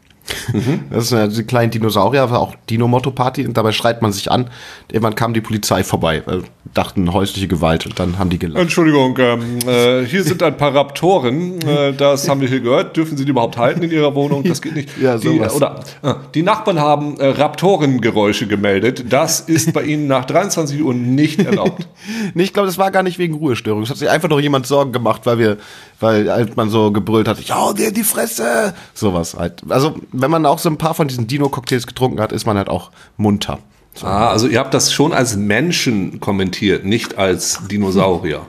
[0.91, 4.51] Das ist eine, die kleinen Dinosaurier, war auch Dino-Motto-Party und dabei schreit man sich an.
[4.91, 6.43] Irgendwann kam die Polizei vorbei, weil
[6.75, 8.61] dachten häusliche Gewalt und dann haben die gelacht.
[8.61, 12.97] Entschuldigung, ähm, äh, hier sind ein paar Raptoren, äh, das haben wir hier gehört.
[12.97, 14.45] Dürfen Sie die überhaupt halten in Ihrer Wohnung?
[14.45, 14.87] Das geht nicht.
[15.01, 15.55] Ja, die, sowas.
[15.55, 19.05] oder, äh, die Nachbarn haben äh, Raptorengeräusche gemeldet.
[19.11, 21.87] Das ist bei Ihnen nach 23 Uhr nicht erlaubt.
[22.35, 23.83] Nee, ich glaube, das war gar nicht wegen Ruhestörung.
[23.83, 25.57] Es hat sich einfach nur jemand Sorgen gemacht, weil wir,
[26.01, 28.75] weil halt man so gebrüllt hat, ja, dir die Fresse.
[28.95, 29.63] Sowas halt.
[29.69, 32.69] Also, wenn man auch so ein paar von diesen Dino-Cocktails getrunken hat, ist man halt
[32.69, 33.59] auch munter.
[34.03, 38.47] ah, also ihr habt das schon als Menschen kommentiert, nicht als Dinosaurier.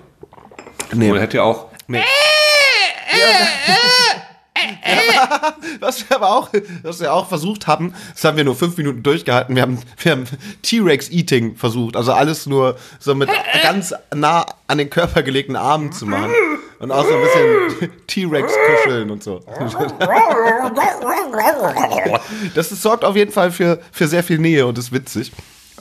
[0.93, 1.09] Nee.
[1.09, 1.67] Man hätte ja auch.
[5.79, 6.49] Was wir aber auch,
[6.83, 9.55] was wir auch versucht haben, das haben wir nur fünf Minuten durchgehalten.
[9.55, 10.25] Wir haben, wir haben
[10.61, 11.95] T-Rex-Eating versucht.
[11.95, 13.29] Also alles nur so mit
[13.61, 16.31] ganz nah an den Körper gelegten Armen zu machen.
[16.79, 19.39] Und auch so ein bisschen T-Rex-Kuscheln und so.
[22.55, 25.31] Das ist, sorgt auf jeden Fall für, für sehr viel Nähe und ist witzig.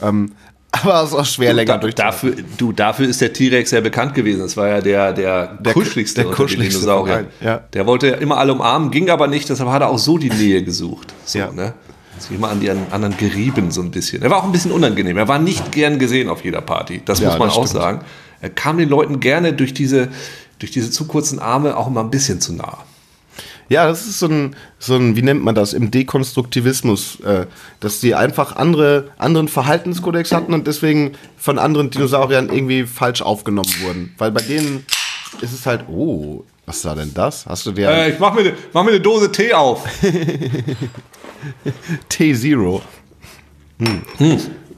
[0.01, 0.31] Ähm,
[0.71, 1.95] aber es ist auch schwer länger Da, durch.
[1.95, 4.41] dafür, du, dafür ist der T-Rex ja bekannt gewesen.
[4.41, 7.61] Das war ja der, der, Der- kuscheligste der kuscheligste allen, ja.
[7.73, 10.29] Der wollte ja immer alle umarmen, ging aber nicht, deshalb hat er auch so die
[10.29, 11.13] Nähe gesucht.
[11.25, 11.51] So, Ja.
[11.51, 11.73] ne?
[12.19, 14.23] Sich immer an die an- anderen gerieben, so ein bisschen.
[14.23, 15.17] Er war auch ein bisschen unangenehm.
[15.17, 17.01] Er war nicht gern gesehen auf jeder Party.
[17.05, 17.81] Das Ja, muss man das auch stimmt.
[17.81, 18.01] sagen.
[18.41, 20.09] Er kam den Leuten gerne durch diese,
[20.59, 22.79] durch diese zu kurzen Arme auch immer ein bisschen zu nah.
[23.69, 27.47] Ja, das ist so ein, so ein, wie nennt man das, im Dekonstruktivismus, äh,
[27.81, 33.69] dass die einfach andere, anderen Verhaltenskodex hatten und deswegen von anderen Dinosauriern irgendwie falsch aufgenommen
[33.81, 34.15] wurden.
[34.17, 34.85] Weil bei denen
[35.41, 37.45] ist es halt, oh, was war denn das?
[37.45, 39.83] Hast du dir Äh, ich mach mir, ne- mach mir eine Dose Tee auf.
[42.09, 42.81] T-Zero?
[43.79, 44.01] Hm.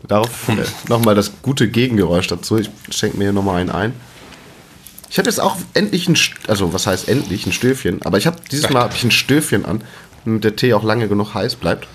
[0.08, 0.56] Darauf äh,
[0.90, 2.58] nochmal das gute Gegengeräusch dazu.
[2.58, 3.94] Ich schenke mir hier nochmal einen ein.
[5.10, 8.28] Ich hatte jetzt auch endlich ein, St- also was heißt endlich, ein Stöfchen, aber ich
[8.28, 9.84] habe dieses Mal hab ich ein Stöfchen an,
[10.26, 11.88] damit der Tee auch lange genug heiß bleibt.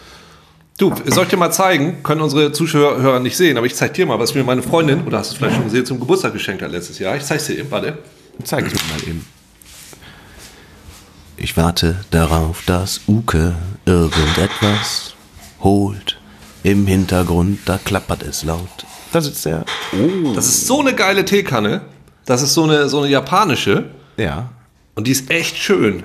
[0.79, 2.03] Du, soll ich dir mal zeigen?
[2.03, 5.19] Können unsere Zuschauer nicht sehen, aber ich zeig dir mal, was mir meine Freundin, oder
[5.19, 7.15] hast du es vielleicht schon gesehen, zum Geburtstag geschenkt hat letztes Jahr.
[7.17, 7.99] Ich zeig's dir eben, warte.
[8.43, 9.25] Zeig es mir mal eben.
[11.37, 13.55] Ich warte darauf, dass Uke
[13.87, 15.15] irgendetwas
[15.61, 16.19] holt.
[16.65, 18.69] Im Hintergrund, da klappert es laut.
[19.13, 19.65] Da sitzt er.
[20.35, 21.83] Das ist so eine geile Teekanne.
[22.27, 23.85] Das ist so eine, so eine japanische.
[24.17, 24.51] Ja.
[24.95, 26.05] Und die ist echt schön.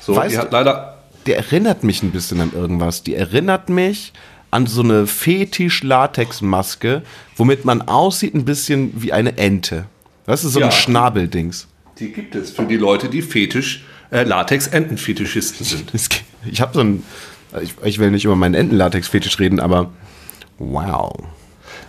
[0.00, 0.98] So, Weißt die hat leider.
[1.26, 3.02] Der erinnert mich ein bisschen an irgendwas.
[3.04, 4.12] Die erinnert mich
[4.50, 7.02] an so eine Fetisch-Latex-Maske,
[7.36, 9.84] womit man aussieht ein bisschen wie eine Ente.
[10.26, 10.66] Das ist so Ja.
[10.66, 11.68] ein Schnabeldings.
[11.98, 15.92] Die gibt es für die Leute, die Fetisch, äh, Latex-Entenfetischisten sind.
[16.44, 17.04] Ich habe so ein.
[17.62, 19.90] Ich, ich will nicht über meinen Entenlatex-Fetisch reden, aber
[20.58, 21.12] wow.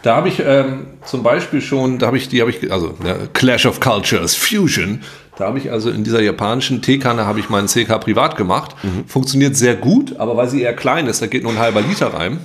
[0.04, 3.30] Da habe ich ähm, zum Beispiel schon, da habe ich die, habe ich, also ne,
[3.32, 5.02] Clash of Cultures, Fusion.
[5.38, 8.76] Da habe ich also in dieser japanischen Teekanne habe ich meinen CK privat gemacht.
[9.08, 12.14] Funktioniert sehr gut, aber weil sie eher klein ist, da geht nur ein halber Liter
[12.14, 12.40] rein.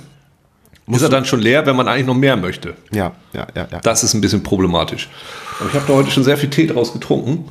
[0.87, 2.73] Ist er dann schon leer, wenn man eigentlich noch mehr möchte.
[2.91, 3.79] Ja, ja, ja, ja.
[3.81, 5.07] Das ist ein bisschen problematisch.
[5.59, 7.45] Aber ich habe da heute schon sehr viel Tee draus getrunken.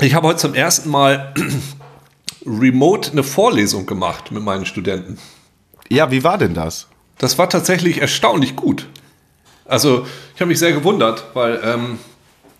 [0.00, 1.34] Ich habe heute zum ersten Mal
[2.46, 5.18] remote eine Vorlesung gemacht mit meinen Studenten.
[5.88, 6.86] Ja, wie war denn das?
[7.20, 8.86] Das war tatsächlich erstaunlich gut.
[9.66, 11.98] Also, ich habe mich sehr gewundert, weil ähm,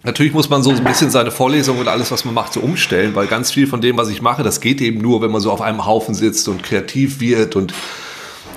[0.03, 3.15] natürlich muss man so ein bisschen seine Vorlesung und alles, was man macht, so umstellen,
[3.15, 5.51] weil ganz viel von dem, was ich mache, das geht eben nur, wenn man so
[5.51, 7.73] auf einem Haufen sitzt und kreativ wird und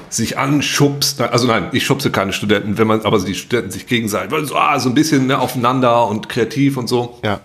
[0.09, 1.21] sich anschubst.
[1.21, 4.57] Also nein, ich schubse keine Studenten, wenn man, aber die Studenten sich gegenseitig, weil so,
[4.57, 7.17] ah, so ein bisschen ne, aufeinander und kreativ und so.
[7.23, 7.39] Ja.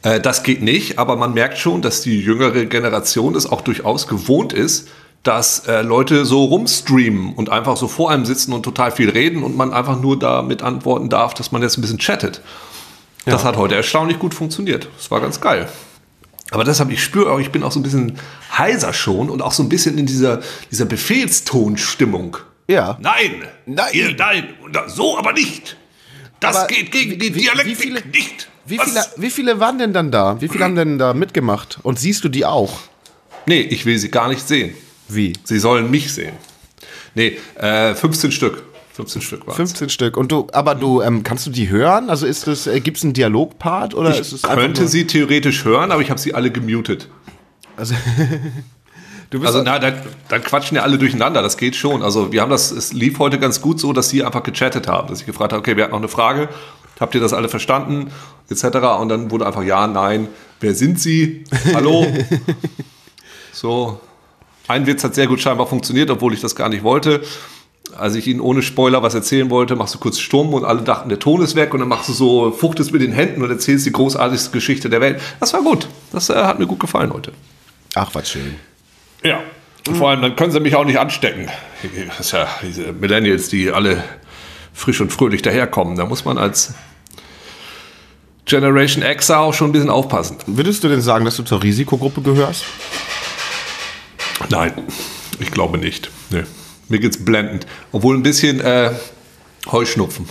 [0.00, 4.08] Äh, das geht nicht, aber man merkt schon, dass die jüngere Generation es auch durchaus
[4.08, 4.88] gewohnt ist,
[5.26, 9.42] dass äh, Leute so rumstreamen und einfach so vor einem sitzen und total viel reden
[9.42, 12.40] und man einfach nur damit antworten darf, dass man jetzt ein bisschen chattet.
[13.24, 14.88] Das hat heute erstaunlich gut funktioniert.
[14.96, 15.68] Das war ganz geil.
[16.52, 18.18] Aber deshalb, ich spüre auch, ich bin auch so ein bisschen
[18.56, 22.36] heiser schon und auch so ein bisschen in dieser, dieser Befehlstonstimmung.
[22.68, 22.98] Ja.
[23.00, 23.44] Nein!
[23.66, 23.88] Nein.
[23.92, 24.48] Ihr, nein!
[24.86, 25.76] So aber nicht!
[26.40, 28.48] Das Aber geht gegen die wie- wie Dialektik viele- nicht!
[28.68, 30.40] Wie viele, wie viele waren denn dann da?
[30.40, 31.78] Wie viele haben denn da mitgemacht?
[31.84, 32.78] Und siehst du die auch?
[33.46, 34.74] Nee, ich will sie gar nicht sehen.
[35.08, 35.32] Wie?
[35.44, 36.34] Sie sollen mich sehen.
[37.14, 38.62] Nee, äh, 15 Stück.
[38.96, 40.16] 15 Stück waren 15 Stück.
[40.16, 42.08] Und du, aber du, ähm, kannst du die hören?
[42.08, 45.64] Also ist das, äh, gibt es einen Dialogpart oder ist es Ich könnte sie theoretisch
[45.64, 47.10] hören, aber ich habe sie alle gemutet.
[47.76, 47.94] Also,
[49.30, 52.02] du bist Also na, dann, dann quatschen ja alle durcheinander, das geht schon.
[52.02, 55.08] Also wir haben das, es lief heute ganz gut so, dass sie einfach gechattet haben,
[55.08, 56.48] dass ich gefragt habe, okay, wer hat noch eine Frage?
[56.98, 58.10] Habt ihr das alle verstanden?
[58.48, 58.64] Etc.
[58.98, 60.28] Und dann wurde einfach ja, nein,
[60.60, 61.44] wer sind Sie?
[61.74, 62.06] Hallo?
[63.52, 64.00] so.
[64.68, 67.22] Ein Witz hat sehr gut scheinbar funktioniert, obwohl ich das gar nicht wollte.
[67.96, 71.08] Als ich Ihnen ohne Spoiler was erzählen wollte, machst du kurz stumm und alle dachten,
[71.08, 73.86] der Ton ist weg und dann machst du so, fuchtest mit den Händen und erzählst
[73.86, 75.20] die großartigste Geschichte der Welt.
[75.38, 75.86] Das war gut.
[76.12, 77.32] Das äh, hat mir gut gefallen heute.
[77.94, 78.56] Ach, was schön.
[79.22, 79.40] Ja.
[79.86, 81.48] Und vor allem, dann können sie mich auch nicht anstecken.
[82.08, 84.02] Das ist ja diese Millennials, die alle
[84.74, 85.96] frisch und fröhlich daherkommen.
[85.96, 86.74] Da muss man als
[88.46, 90.38] Generation X auch schon ein bisschen aufpassen.
[90.46, 92.64] Würdest du denn sagen, dass du zur Risikogruppe gehörst?
[94.50, 94.72] Nein,
[95.38, 96.10] ich glaube nicht.
[96.30, 96.44] Nee.
[96.88, 97.66] Mir geht's blendend.
[97.92, 98.92] Obwohl ein bisschen äh,
[99.70, 100.28] Heuschnupfen.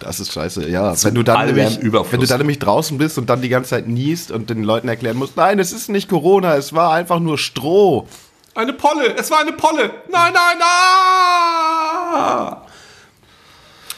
[0.00, 0.94] Das ist scheiße, ja.
[1.02, 3.88] Wenn du, dann nämlich, wenn du dann nämlich draußen bist und dann die ganze Zeit
[3.88, 7.36] niest und den Leuten erklären musst, nein, es ist nicht Corona, es war einfach nur
[7.36, 8.06] Stroh.
[8.54, 9.16] Eine Polle!
[9.16, 9.90] Es war eine Polle!
[10.10, 12.56] Nein, nein, nein!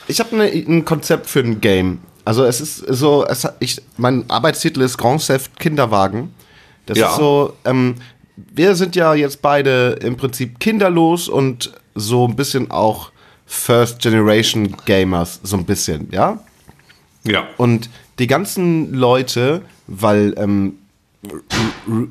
[0.08, 2.00] Ich habe ne, ein Konzept für ein Game.
[2.24, 6.34] Also es ist so, es, ich, mein Arbeitstitel ist Grand Theft Kinderwagen.
[6.90, 7.10] Das Ja.
[7.10, 7.94] ist so, ähm,
[8.36, 13.12] wir sind ja jetzt beide im Prinzip kinderlos und so ein bisschen auch
[13.46, 16.40] First Generation Gamers, so ein bisschen, ja?
[17.24, 17.46] Ja.
[17.58, 20.74] Und die ganzen Leute, weil ähm,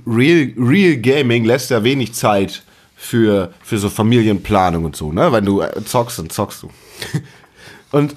[0.07, 2.63] Real, Real Gaming lässt ja wenig Zeit
[2.95, 5.31] für, für so Familienplanung und so, ne?
[5.31, 6.69] Wenn du äh, zockst, dann zockst du.
[7.91, 8.13] Und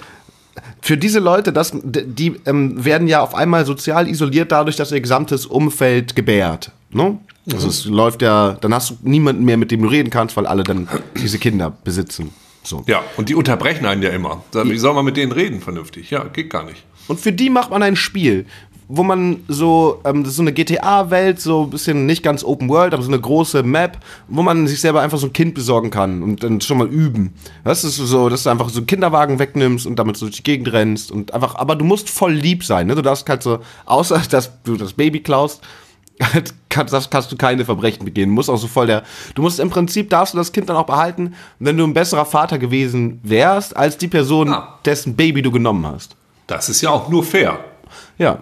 [0.83, 5.01] für diese Leute, das, die ähm, werden ja auf einmal sozial isoliert dadurch, dass ihr
[5.01, 6.73] gesamtes Umfeld gebärt.
[6.90, 7.18] Ne?
[7.53, 10.47] Also es läuft ja, dann hast du niemanden mehr, mit dem du reden kannst, weil
[10.47, 12.33] alle dann diese Kinder besitzen.
[12.64, 12.85] So.
[12.87, 14.45] Ja, und die unterbrechen einen ja immer.
[14.53, 16.11] Wie soll man mit denen reden vernünftig?
[16.11, 16.85] Ja, geht gar nicht.
[17.09, 18.47] Und für die macht man ein Spiel,
[18.94, 22.68] wo man so, ähm, das ist so eine GTA-Welt, so ein bisschen nicht ganz Open
[22.68, 23.96] World, aber so eine große Map,
[24.28, 27.33] wo man sich selber einfach so ein Kind besorgen kann und dann schon mal üben.
[27.64, 30.42] Das ist so, dass du einfach so einen Kinderwagen wegnimmst und damit so durch die
[30.42, 32.94] Gegend rennst und einfach, aber du musst voll lieb sein, ne?
[32.94, 35.62] Du darfst halt so, außer dass du das Baby klaust,
[36.20, 38.28] halt kannst, das kannst du keine Verbrechen begehen.
[38.28, 40.76] Du musst auch so voll der, du musst im Prinzip darfst du das Kind dann
[40.76, 44.78] auch behalten, wenn du ein besserer Vater gewesen wärst, als die Person, Ah.
[44.85, 46.14] dessen Baby du genommen hast.
[46.46, 47.59] Das ist ja auch nur fair.
[48.18, 48.40] Ja.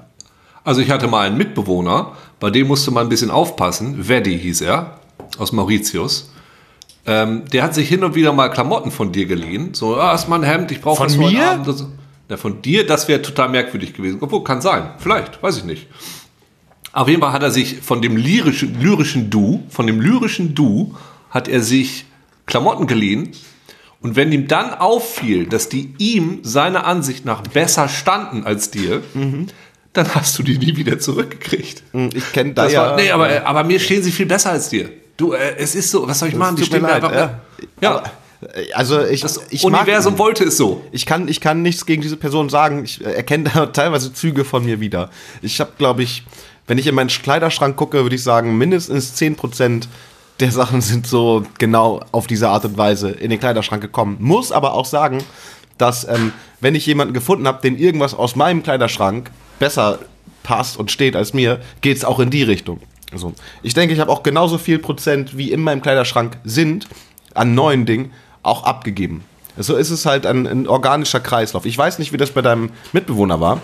[0.65, 4.09] Also ich hatte mal einen Mitbewohner, bei dem musste man ein bisschen aufpassen.
[4.09, 4.99] Veddy hieß er,
[5.39, 6.31] aus Mauritius.
[7.07, 9.73] Ähm, der hat sich hin und wieder mal Klamotten von dir geliehen.
[9.75, 11.51] So, ah, ist mein Hemd, ich brauche Von für heute mir?
[11.51, 11.67] Abend.
[11.67, 11.87] Das,
[12.29, 14.19] ja, von dir, das wäre total merkwürdig gewesen.
[14.21, 14.91] Obwohl, kann sein.
[14.99, 15.89] Vielleicht, weiß ich nicht.
[16.93, 20.95] Auf jeden Fall hat er sich von dem lyrischen, lyrischen Du, von dem lyrischen Du,
[21.31, 22.05] hat er sich
[22.47, 23.31] Klamotten geliehen.
[24.03, 29.03] Und wenn ihm dann auffiel, dass die ihm seiner Ansicht nach besser standen als dir,
[29.93, 31.83] dann hast du die nie wieder zurückgekriegt.
[32.15, 32.83] Ich kenne da Das ja.
[32.83, 34.89] war, nee, aber, aber mir stehen sie viel besser als dir.
[35.17, 36.57] Du, äh, es ist so, was soll ich machen?
[36.57, 37.13] Die stehen mir leid, einfach.
[37.15, 37.41] ja.
[37.81, 38.03] Ja,
[38.75, 40.19] Also ich, das ich mag Universum ihn.
[40.19, 40.83] wollte es so.
[40.93, 42.85] Ich kann, ich kann nichts gegen diese Person sagen.
[42.85, 45.11] Ich äh, erkenne da teilweise Züge von mir wieder.
[45.43, 46.25] Ich habe, glaube ich,
[46.67, 49.85] wenn ich in meinen Kleiderschrank gucke, würde ich sagen, mindestens 10%
[50.39, 54.17] der Sachen sind so genau auf diese Art und Weise in den Kleiderschrank gekommen.
[54.21, 55.23] Muss aber auch sagen,
[55.77, 60.01] dass ähm, wenn ich jemanden gefunden habe, den irgendwas aus meinem Kleiderschrank besser
[60.43, 62.81] passt und steht als mir, geht es auch in die Richtung.
[63.13, 66.89] Also, ich denke, ich habe auch genauso viel Prozent, wie in meinem Kleiderschrank sind,
[67.35, 68.11] an neuen Dingen,
[68.43, 69.23] auch abgegeben.
[69.57, 71.65] So ist es halt ein, ein organischer Kreislauf.
[71.67, 73.61] Ich weiß nicht, wie das bei deinem Mitbewohner war.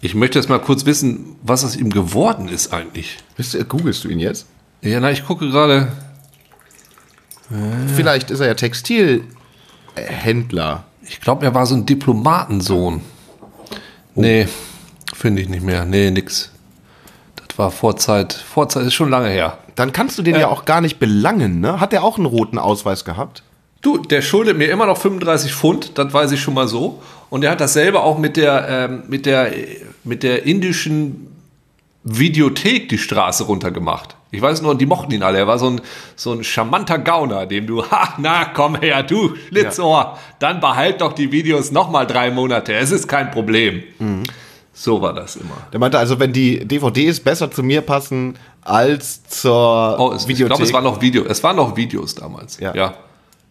[0.00, 3.18] Ich möchte jetzt mal kurz wissen, was aus ihm geworden ist eigentlich.
[3.36, 4.46] Bist du, googelst du ihn jetzt?
[4.80, 5.92] Ja, na, ich gucke gerade.
[7.94, 10.84] Vielleicht ist er ja Textilhändler.
[11.06, 13.02] Ich glaube, er war so ein Diplomatensohn.
[14.14, 14.48] Nee,
[15.22, 15.84] finde ich nicht mehr.
[15.84, 16.50] Nee, nix.
[17.36, 18.32] Das war Vorzeit.
[18.32, 19.58] Vorzeit ist schon lange her.
[19.76, 21.80] Dann kannst du den ja auch gar nicht belangen, ne?
[21.80, 23.44] Hat er auch einen roten Ausweis gehabt?
[23.80, 27.00] Du, der schuldet mir immer noch 35 Pfund, das weiß ich schon mal so.
[27.30, 31.28] Und er hat dasselbe auch mit der, ähm, mit der, äh, mit der indischen
[32.04, 34.16] Videothek die Straße runtergemacht.
[34.32, 35.38] Ich weiß nur, die mochten ihn alle.
[35.38, 35.80] Er war so ein,
[36.16, 41.12] so ein charmanter Gauner, dem du, ha, na, komm her, du Schlitzohr, dann behalt doch
[41.12, 42.74] die Videos nochmal drei Monate.
[42.74, 43.84] Es ist kein Problem.
[44.74, 45.56] So war das immer.
[45.72, 50.28] Der meinte also, wenn die DVDs besser zu mir passen als zur Oh, es, ich
[50.28, 50.48] Videothek.
[50.48, 52.58] glaube, es waren noch Video, es waren noch Videos damals.
[52.58, 52.74] Ja.
[52.74, 52.94] ja.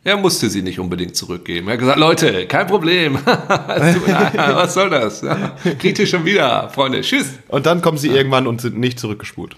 [0.04, 1.68] Er musste sie nicht unbedingt zurückgeben.
[1.68, 3.20] Er hat gesagt, Leute, kein Problem.
[3.26, 5.22] Was soll das?
[5.22, 7.02] Ja, kriegt ihr schon wieder, Freunde.
[7.02, 7.28] Tschüss.
[7.50, 9.56] und dann kommen sie irgendwann und sind nicht zurückgespult.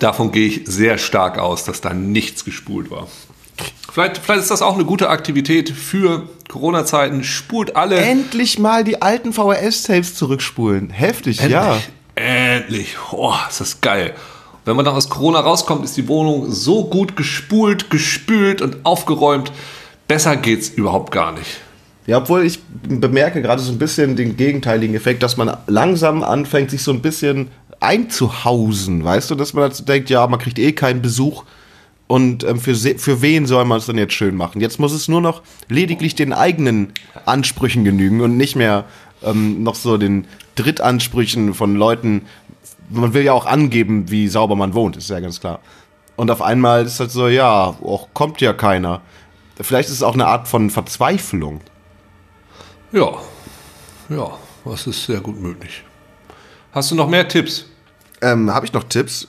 [0.00, 3.08] Davon gehe ich sehr stark aus, dass da nichts gespult war.
[3.94, 7.22] Vielleicht, vielleicht ist das auch eine gute Aktivität für Corona-Zeiten.
[7.22, 7.94] Spult alle.
[7.94, 10.90] Endlich mal die alten VHS-Tapes zurückspulen.
[10.90, 11.78] Heftig, ja.
[12.16, 12.96] Endlich.
[13.12, 14.12] Oh, ist das geil.
[14.64, 19.52] Wenn man dann aus Corona rauskommt, ist die Wohnung so gut gespult, gespült und aufgeräumt.
[20.08, 21.60] Besser geht's überhaupt gar nicht.
[22.08, 26.72] Ja, obwohl ich bemerke gerade so ein bisschen den gegenteiligen Effekt, dass man langsam anfängt,
[26.72, 30.72] sich so ein bisschen einzuhausen, weißt du, dass man dazu denkt, ja, man kriegt eh
[30.72, 31.44] keinen Besuch
[32.06, 34.60] und ähm, für, für wen soll man es dann jetzt schön machen?
[34.60, 36.92] Jetzt muss es nur noch lediglich den eigenen
[37.24, 38.84] Ansprüchen genügen und nicht mehr
[39.22, 42.26] ähm, noch so den Drittansprüchen von Leuten.
[42.90, 45.60] Man will ja auch angeben, wie sauber man wohnt, ist ja ganz klar.
[46.16, 49.00] Und auf einmal ist halt so, ja, auch kommt ja keiner.
[49.60, 51.60] Vielleicht ist es auch eine Art von Verzweiflung.
[52.92, 53.12] Ja,
[54.08, 54.30] ja,
[54.64, 55.82] das ist sehr gut möglich.
[56.72, 57.66] Hast du noch mehr Tipps?
[58.20, 59.28] Ähm, Habe ich noch Tipps?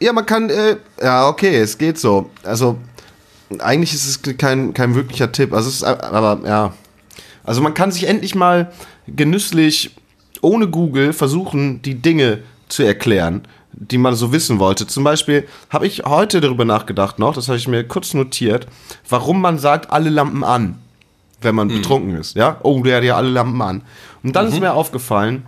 [0.00, 2.30] Ja, man kann, äh, ja, okay, es geht so.
[2.42, 2.78] Also,
[3.58, 5.52] eigentlich ist es kein, kein wirklicher Tipp.
[5.52, 6.74] Also, es ist, aber, ja.
[7.44, 8.72] Also, man kann sich endlich mal
[9.06, 9.94] genüsslich
[10.40, 14.86] ohne Google versuchen, die Dinge zu erklären, die man so wissen wollte.
[14.86, 18.66] Zum Beispiel habe ich heute darüber nachgedacht noch, das habe ich mir kurz notiert,
[19.08, 20.78] warum man sagt, alle Lampen an,
[21.40, 21.76] wenn man mhm.
[21.76, 22.36] betrunken ist.
[22.36, 23.82] Ja, oh, der hat ja alle Lampen an.
[24.22, 24.52] Und dann mhm.
[24.52, 25.44] ist mir aufgefallen,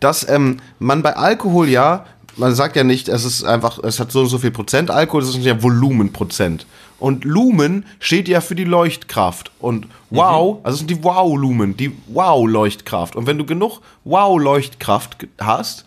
[0.00, 2.06] dass ähm, man bei Alkohol ja,
[2.40, 5.22] man sagt ja nicht, es ist einfach, es hat so und so viel Prozent Alkohol,
[5.22, 6.66] es ist ja Volumenprozent.
[6.98, 9.52] Und Lumen steht ja für die Leuchtkraft.
[9.58, 10.60] Und Wow, mhm.
[10.64, 13.14] also sind die Wow-Lumen, die Wow-Leuchtkraft.
[13.14, 15.84] Und wenn du genug Wow-Leuchtkraft hast,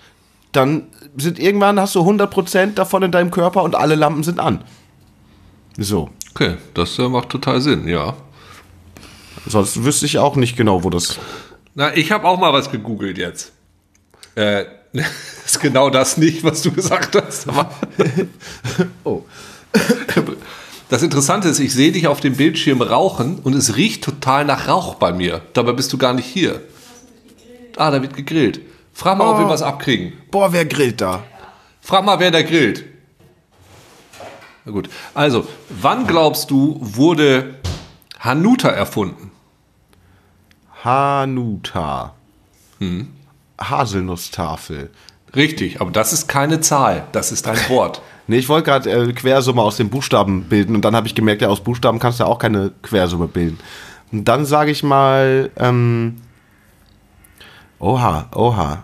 [0.54, 0.88] dann
[1.18, 4.63] sind irgendwann hast du 100% davon in deinem Körper und alle Lampen sind an.
[5.78, 6.10] So.
[6.32, 8.16] Okay, das äh, macht total Sinn, ja.
[9.46, 11.20] Sonst wüsste ich auch nicht genau, wo das.
[11.76, 13.52] Na, ich habe auch mal was gegoogelt jetzt.
[14.36, 14.66] Äh,
[15.46, 17.48] ist genau das nicht, was du gesagt hast.
[19.04, 19.24] oh.
[20.90, 24.68] Das Interessante ist, ich sehe dich auf dem Bildschirm rauchen und es riecht total nach
[24.68, 25.42] Rauch bei mir.
[25.54, 26.62] Dabei bist du gar nicht hier.
[27.78, 28.62] Ah, da wird gegrillt.
[28.94, 29.32] Frag mal, oh.
[29.32, 30.14] ob wir was abkriegen.
[30.30, 31.24] Boah, wer grillt da?
[31.82, 32.86] Frag mal, wer da grillt.
[34.66, 34.88] Na gut.
[35.16, 37.56] Also, wann glaubst du, wurde
[38.20, 39.32] Hanuta erfunden?
[40.84, 42.14] Hanuta.
[42.80, 43.08] Hm.
[43.69, 44.89] Haselnusstafel.
[45.36, 48.02] Richtig, aber das ist keine Zahl, das ist ein Wort.
[48.28, 51.41] nee, ich wollte gerade äh, Quersumme aus den Buchstaben bilden und dann habe ich gemerkt,
[51.41, 53.60] ja, aus Buchstaben kannst du ja auch keine Quersumme bilden.
[54.12, 56.17] Und dann sage ich mal, ähm,
[57.80, 58.84] oha, oha.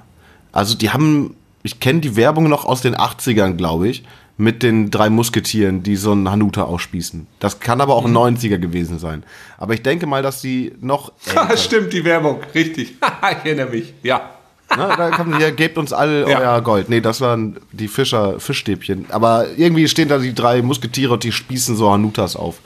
[0.51, 4.03] Also die haben, ich kenne die Werbung noch aus den 80ern, glaube ich,
[4.37, 7.27] mit den drei Musketieren, die so einen Hanuta ausspießen.
[7.39, 8.61] Das kann aber auch ein 90er mhm.
[8.61, 9.23] gewesen sein.
[9.57, 11.11] Aber ich denke mal, dass die noch.
[11.55, 12.95] Stimmt, die Werbung, richtig.
[13.31, 14.31] ich erinnere mich, ja.
[14.75, 16.39] Na, da kommt hier, gebt uns alle ja.
[16.39, 16.89] euer Gold.
[16.89, 19.05] Nee, das waren die Fischer, Fischstäbchen.
[19.09, 22.59] Aber irgendwie stehen da die drei Musketiere und die spießen so Hanutas auf.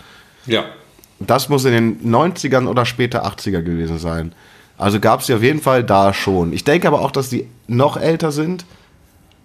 [0.45, 0.65] Ja.
[1.19, 4.33] Das muss in den 90ern oder später 80er gewesen sein.
[4.77, 6.51] Also gab es die auf jeden Fall da schon.
[6.51, 8.65] Ich denke aber auch, dass die noch älter sind.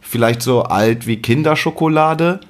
[0.00, 2.40] Vielleicht so alt wie Kinderschokolade.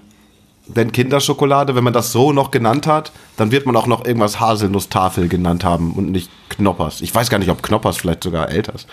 [0.68, 4.38] Denn Kinderschokolade, wenn man das so noch genannt hat, dann wird man auch noch irgendwas
[4.38, 7.00] Haselnusstafel genannt haben und nicht Knoppers.
[7.00, 8.86] Ich weiß gar nicht, ob Knoppers vielleicht sogar älter ist.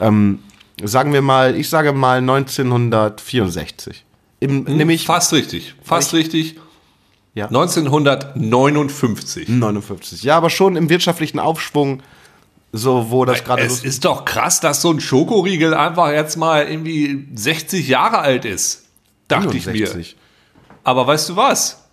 [0.00, 0.40] Ähm,
[0.84, 4.04] sagen wir mal, ich sage mal 1964.
[4.40, 6.56] Im, hm, nämlich fast richtig, fast richtig.
[7.34, 7.46] Ja.
[7.46, 9.48] 1959.
[9.48, 10.22] 59.
[10.22, 12.02] Ja, aber schon im wirtschaftlichen Aufschwung,
[12.72, 13.62] so wo das gerade.
[13.62, 18.44] Es ist doch krass, dass so ein Schokoriegel einfach jetzt mal irgendwie 60 Jahre alt
[18.44, 18.86] ist.
[19.28, 19.80] Dachte 61.
[19.80, 20.04] ich mir.
[20.82, 21.84] Aber weißt du was?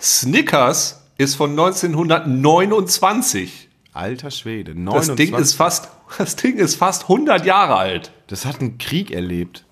[0.00, 3.68] Snickers ist von 1929.
[3.92, 5.08] Alter Schwede, 29.
[5.08, 8.12] Das Ding ist fast, das Ding ist fast 100 Jahre alt.
[8.28, 9.64] Das hat einen Krieg erlebt.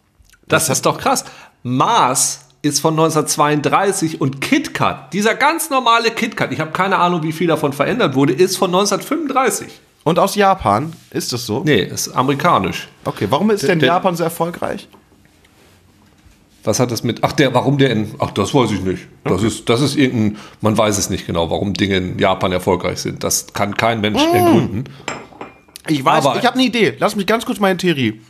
[0.49, 1.25] Das, das ist doch krass.
[1.63, 7.33] Mars ist von 1932 und KitKat, dieser ganz normale KitKat, ich habe keine Ahnung, wie
[7.33, 9.81] viel davon verändert wurde, ist von 1935.
[10.05, 11.63] Und aus Japan, ist das so?
[11.65, 12.89] Nee, ist amerikanisch.
[13.05, 14.89] Okay, warum ist denn der, Japan so erfolgreich?
[16.63, 17.23] Was hat das mit.
[17.23, 18.15] Ach, der, warum der in.
[18.19, 19.07] Ach, das weiß ich nicht.
[19.25, 19.47] Das, okay.
[19.47, 20.39] ist, das ist irgendein.
[20.61, 23.23] Man weiß es nicht genau, warum Dinge in Japan erfolgreich sind.
[23.23, 24.35] Das kann kein Mensch mmh.
[24.35, 24.85] ergründen.
[25.89, 26.95] Ich weiß, Aber, ich habe eine Idee.
[26.99, 28.21] Lass mich ganz kurz meine Theorie.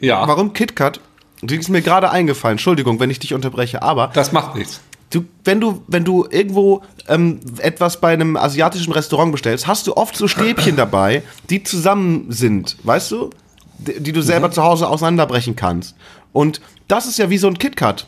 [0.00, 0.26] Ja.
[0.26, 1.00] Warum KitKat.
[1.42, 2.54] Die ist mir gerade eingefallen.
[2.54, 4.10] Entschuldigung, wenn ich dich unterbreche, aber.
[4.14, 4.80] Das macht nichts.
[5.10, 9.96] Du, wenn du, wenn du irgendwo ähm, etwas bei einem asiatischen Restaurant bestellst, hast du
[9.96, 13.30] oft so Stäbchen dabei, die zusammen sind, weißt du?
[13.78, 14.52] Die, die du selber mhm.
[14.52, 15.94] zu Hause auseinanderbrechen kannst.
[16.32, 18.06] Und das ist ja wie so ein KitKat.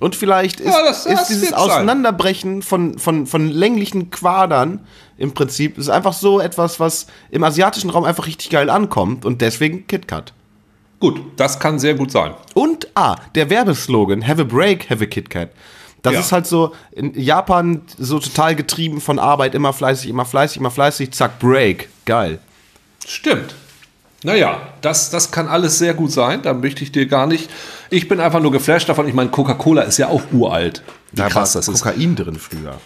[0.00, 4.80] Und vielleicht ist, ja, das, das ist dieses Auseinanderbrechen von, von, von länglichen Quadern
[5.18, 9.42] im Prinzip ist einfach so etwas, was im asiatischen Raum einfach richtig geil ankommt und
[9.42, 10.32] deswegen KitKat.
[10.98, 12.32] Gut, das kann sehr gut sein.
[12.54, 15.50] Und, ah, der Werbeslogan, have a break, have a KitKat.
[16.00, 16.20] Das ja.
[16.20, 20.70] ist halt so in Japan so total getrieben von Arbeit, immer fleißig, immer fleißig, immer
[20.70, 21.90] fleißig, zack, Break.
[22.06, 22.38] Geil.
[23.06, 23.54] Stimmt.
[24.22, 26.42] Naja, das, das kann alles sehr gut sein.
[26.42, 27.50] Da möchte ich dir gar nicht.
[27.88, 29.08] Ich bin einfach nur geflasht davon.
[29.08, 30.82] Ich meine, Coca-Cola ist ja auch uralt.
[31.12, 31.82] Wie da krass das ist.
[31.82, 32.78] Kokain drin früher.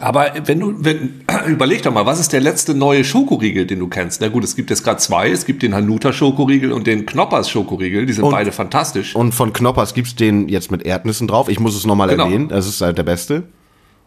[0.00, 3.88] Aber wenn du, wenn, überleg doch mal, was ist der letzte neue Schokoriegel, den du
[3.88, 4.20] kennst?
[4.20, 5.30] Na gut, es gibt jetzt gerade zwei.
[5.30, 8.06] Es gibt den Hanuta Schokoriegel und den Knoppers Schokoriegel.
[8.06, 9.14] Die sind und, beide fantastisch.
[9.14, 11.48] Und von Knoppers gibt's den jetzt mit Erdnüssen drauf.
[11.48, 12.26] Ich muss es nochmal genau.
[12.26, 12.48] erwähnen.
[12.48, 13.44] Das ist halt der beste.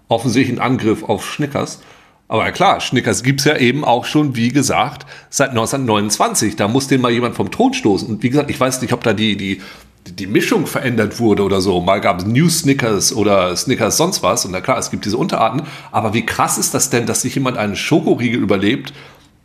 [0.08, 1.82] Offensichtlich ein Angriff auf Schnickers.
[2.28, 6.56] Aber klar, Schnickers gibt's ja eben auch schon, wie gesagt, seit 1929.
[6.56, 8.08] Da muss den mal jemand vom Thron stoßen.
[8.08, 9.62] Und wie gesagt, ich weiß nicht, ob da die, die,
[10.08, 11.80] die Mischung verändert wurde oder so.
[11.82, 14.44] Mal gab es New Snickers oder Snickers sonst was.
[14.46, 15.64] Und na klar, es gibt diese Unterarten.
[15.92, 18.94] Aber wie krass ist das denn, dass sich jemand einen Schokoriegel überlebt,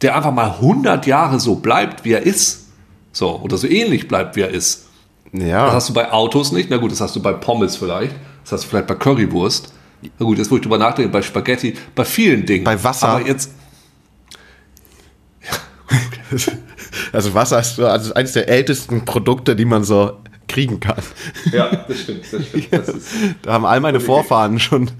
[0.00, 2.68] der einfach mal 100 Jahre so bleibt, wie er ist?
[3.12, 4.86] So, oder so ähnlich bleibt, wie er ist.
[5.32, 5.66] Ja.
[5.66, 6.70] Das hast du bei Autos nicht.
[6.70, 8.14] Na gut, das hast du bei Pommes vielleicht.
[8.44, 9.74] Das hast du vielleicht bei Currywurst.
[10.02, 12.64] Na gut, jetzt wo ich drüber nachdenke, bei Spaghetti, bei vielen Dingen.
[12.64, 13.08] Bei Wasser.
[13.08, 13.50] Aber jetzt,
[17.12, 21.02] Also Wasser ist so also eines der ältesten Produkte, die man so kriegen kann.
[21.52, 22.68] ja, das stimmt, das stimmt.
[22.72, 22.94] Das
[23.42, 24.90] Da haben all meine Vorfahren schon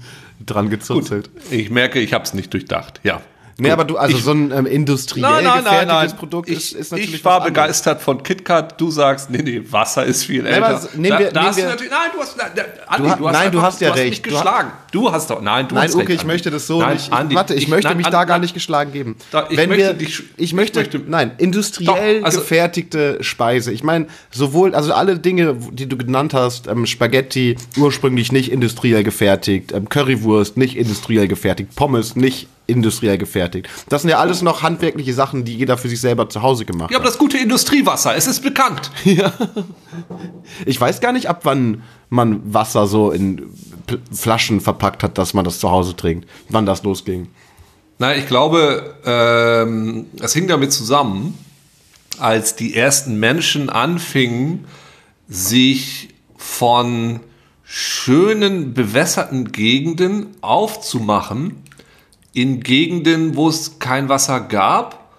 [0.45, 1.29] dran gezuzelt.
[1.49, 2.99] ich merke, ich habe es nicht durchdacht.
[3.03, 3.21] Ja.
[3.61, 7.25] Nee, aber du, also so ein ähm, industriell gefertigtes Produkt ich, ist, ist natürlich ich
[7.25, 8.79] war begeistert von KitKat.
[8.81, 10.89] Du sagst, nee, nee, Wasser ist viel aber älter.
[10.95, 12.47] nehmen wir- da, da nehmen hast du wir- nein, du hast, nein,
[12.87, 14.09] Andi, Du du hast, nein, du hast ja du hast recht.
[14.09, 14.71] mich Du ha- geschlagen.
[14.91, 17.13] Du hast doch, nein, du Nein, hast okay, recht, ich möchte das so Nein, nicht.
[17.13, 18.41] Andi, warte, ich, möchte nein, mich Andi, da gar nein.
[18.41, 19.15] nicht geschlagen geben.
[19.31, 23.23] Da, ich Wenn möchte wir, dich- ich möchte, ich möchte- nein, industriell Doch, also- gefertigte
[23.23, 23.71] Speise.
[23.71, 29.03] Ich meine, sowohl, also alle Dinge, die du genannt hast, ähm, Spaghetti ursprünglich nicht industriell
[29.03, 33.69] gefertigt, ähm, Currywurst nicht industriell gefertigt, Pommes nicht industriell gefertigt.
[33.89, 36.89] Das sind ja alles noch handwerkliche Sachen, die jeder für sich selber zu Hause gemacht
[36.91, 37.11] Ja, aber hat.
[37.13, 38.91] das gute Industriewasser, es ist bekannt.
[40.65, 43.49] Ich weiß gar nicht, ab wann man Wasser so in
[44.11, 46.27] Flaschen verpackt hat, dass man das zu Hause trinkt.
[46.49, 47.27] Wann das losging.
[47.99, 51.37] Na, ich glaube, ähm, es hing damit zusammen,
[52.19, 54.65] als die ersten Menschen anfingen,
[55.27, 57.19] sich von
[57.63, 61.60] schönen, bewässerten Gegenden aufzumachen
[62.33, 65.09] in Gegenden, wo es kein Wasser gab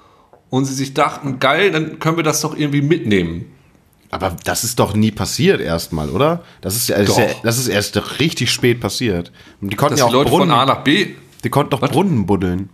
[0.51, 3.47] und sie sich dachten, geil, dann können wir das doch irgendwie mitnehmen.
[4.11, 6.43] Aber das ist doch nie passiert erstmal, oder?
[6.61, 9.33] Das ist, ja, das ist, ja, das ist erst richtig spät passiert.
[9.63, 11.15] Die konnten Dass ja die auch Leute von Brunnen, A nach B.
[11.43, 12.69] die konnten doch Brunnen buddeln.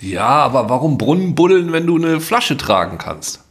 [0.00, 3.41] Ja, aber warum Brunnen buddeln, wenn du eine Flasche tragen kannst?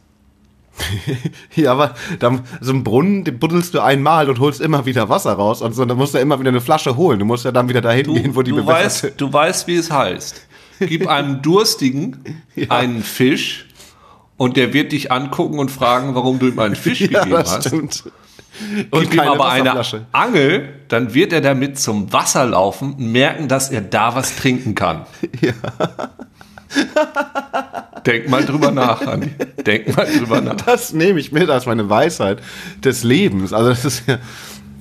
[1.54, 5.32] Ja, aber dann, so einen Brunnen, den buddelst du einmal und holst immer wieder Wasser
[5.34, 7.18] raus und so, dann musst du ja immer wieder eine Flasche holen.
[7.18, 9.76] Du musst ja dann wieder dahin Du, gehen, wo die du, weißt, du weißt, wie
[9.76, 10.46] es heißt.
[10.80, 13.66] Gib einem Durstigen einen Fisch
[14.36, 17.56] und der wird dich angucken und fragen, warum du ihm einen Fisch Ja, gegeben das
[17.56, 17.68] hast.
[17.68, 18.04] stimmt.
[18.90, 19.82] Gib ihm aber eine.
[20.12, 24.74] Angel, dann wird er damit zum Wasser laufen und merken, dass er da was trinken
[24.74, 25.06] kann.
[28.06, 29.30] Denk mal drüber nach, Andi.
[29.64, 30.56] Denk mal drüber nach.
[30.56, 32.40] Das nehme ich mit als meine Weisheit
[32.82, 33.52] des Lebens.
[33.52, 34.18] Also das ist ja,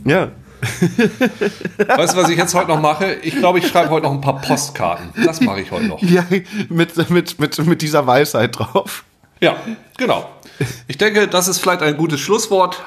[0.06, 0.32] ja.
[0.62, 3.16] Weißt du, was ich jetzt heute noch mache?
[3.24, 5.10] Ich glaube, ich schreibe heute noch ein paar Postkarten.
[5.26, 6.02] Das mache ich heute noch.
[6.02, 6.26] Ja,
[6.70, 9.04] mit, mit, mit, mit dieser Weisheit drauf.
[9.40, 9.56] Ja,
[9.98, 10.30] genau.
[10.88, 12.84] Ich denke, das ist vielleicht ein gutes Schlusswort.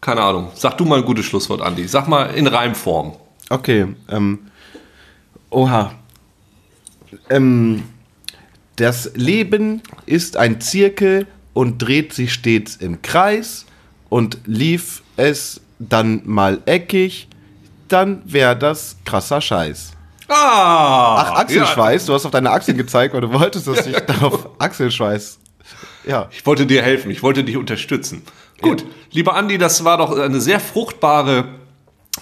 [0.00, 0.48] Keine Ahnung.
[0.54, 1.86] Sag du mal ein gutes Schlusswort, Andi.
[1.86, 3.14] Sag mal in Reimform.
[3.50, 4.38] Okay, ähm,
[5.50, 5.92] oha.
[7.28, 7.82] Ähm,
[8.78, 13.66] das Leben ist ein Zirkel und dreht sich stets im Kreis
[14.08, 17.28] und lief es dann mal eckig,
[17.88, 19.92] dann wäre das krasser Scheiß.
[20.28, 21.16] Ah!
[21.22, 25.38] Ach, Achselschweiß, du hast auf deine Achseln gezeigt und du wolltest, dass ich darauf Achselschweiß.
[26.06, 26.28] Ja.
[26.30, 28.22] Ich wollte dir helfen, ich wollte dich unterstützen.
[28.60, 31.46] Gut, lieber Andi, das war doch eine sehr fruchtbare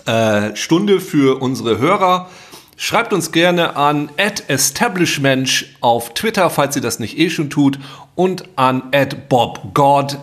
[0.07, 2.31] äh, Stunde für unsere Hörer.
[2.79, 7.79] Schreibt uns gerne an establishmensch auf Twitter, falls ihr das nicht eh schon tut,
[8.15, 8.91] und an
[9.31, 10.19] bobgod,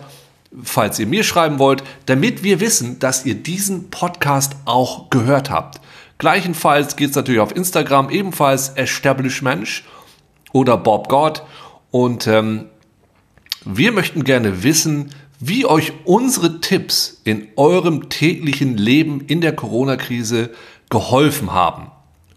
[0.62, 5.80] falls ihr mir schreiben wollt, damit wir wissen, dass ihr diesen Podcast auch gehört habt.
[6.18, 9.84] Gleichenfalls geht es natürlich auf Instagram, ebenfalls establishmensch
[10.52, 11.42] oder bobgod.
[11.90, 12.66] Und ähm,
[13.64, 20.50] wir möchten gerne wissen, wie euch unsere Tipps in eurem täglichen Leben in der Corona-Krise
[20.88, 21.90] geholfen haben.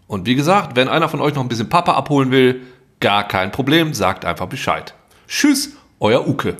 [0.08, 2.62] Und wie gesagt, wenn einer von euch noch ein bisschen Papa abholen will,
[2.98, 4.94] gar kein Problem, sagt einfach Bescheid.
[5.28, 6.56] Tschüss, euer Uke.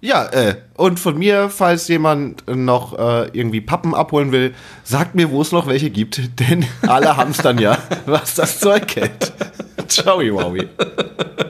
[0.00, 5.30] Ja, äh, und von mir, falls jemand noch äh, irgendwie Pappen abholen will, sagt mir,
[5.30, 9.32] wo es noch welche gibt, denn alle haben es dann ja, was das Zeug hält.
[9.88, 10.68] Ciao, Wowi.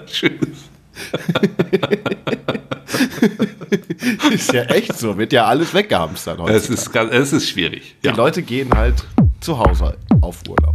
[0.07, 0.72] Tschüss.
[4.33, 6.53] ist ja echt so, wird ja alles weggehamstert heute.
[6.53, 7.97] Es ist, es ist schwierig.
[8.05, 8.09] Die.
[8.09, 9.07] Leute gehen halt
[9.41, 10.75] zu Hause auf Urlaub.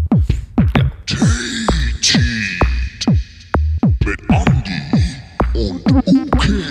[0.75, 0.89] Ja.
[4.05, 4.81] Mit Andi
[5.53, 6.63] und okay.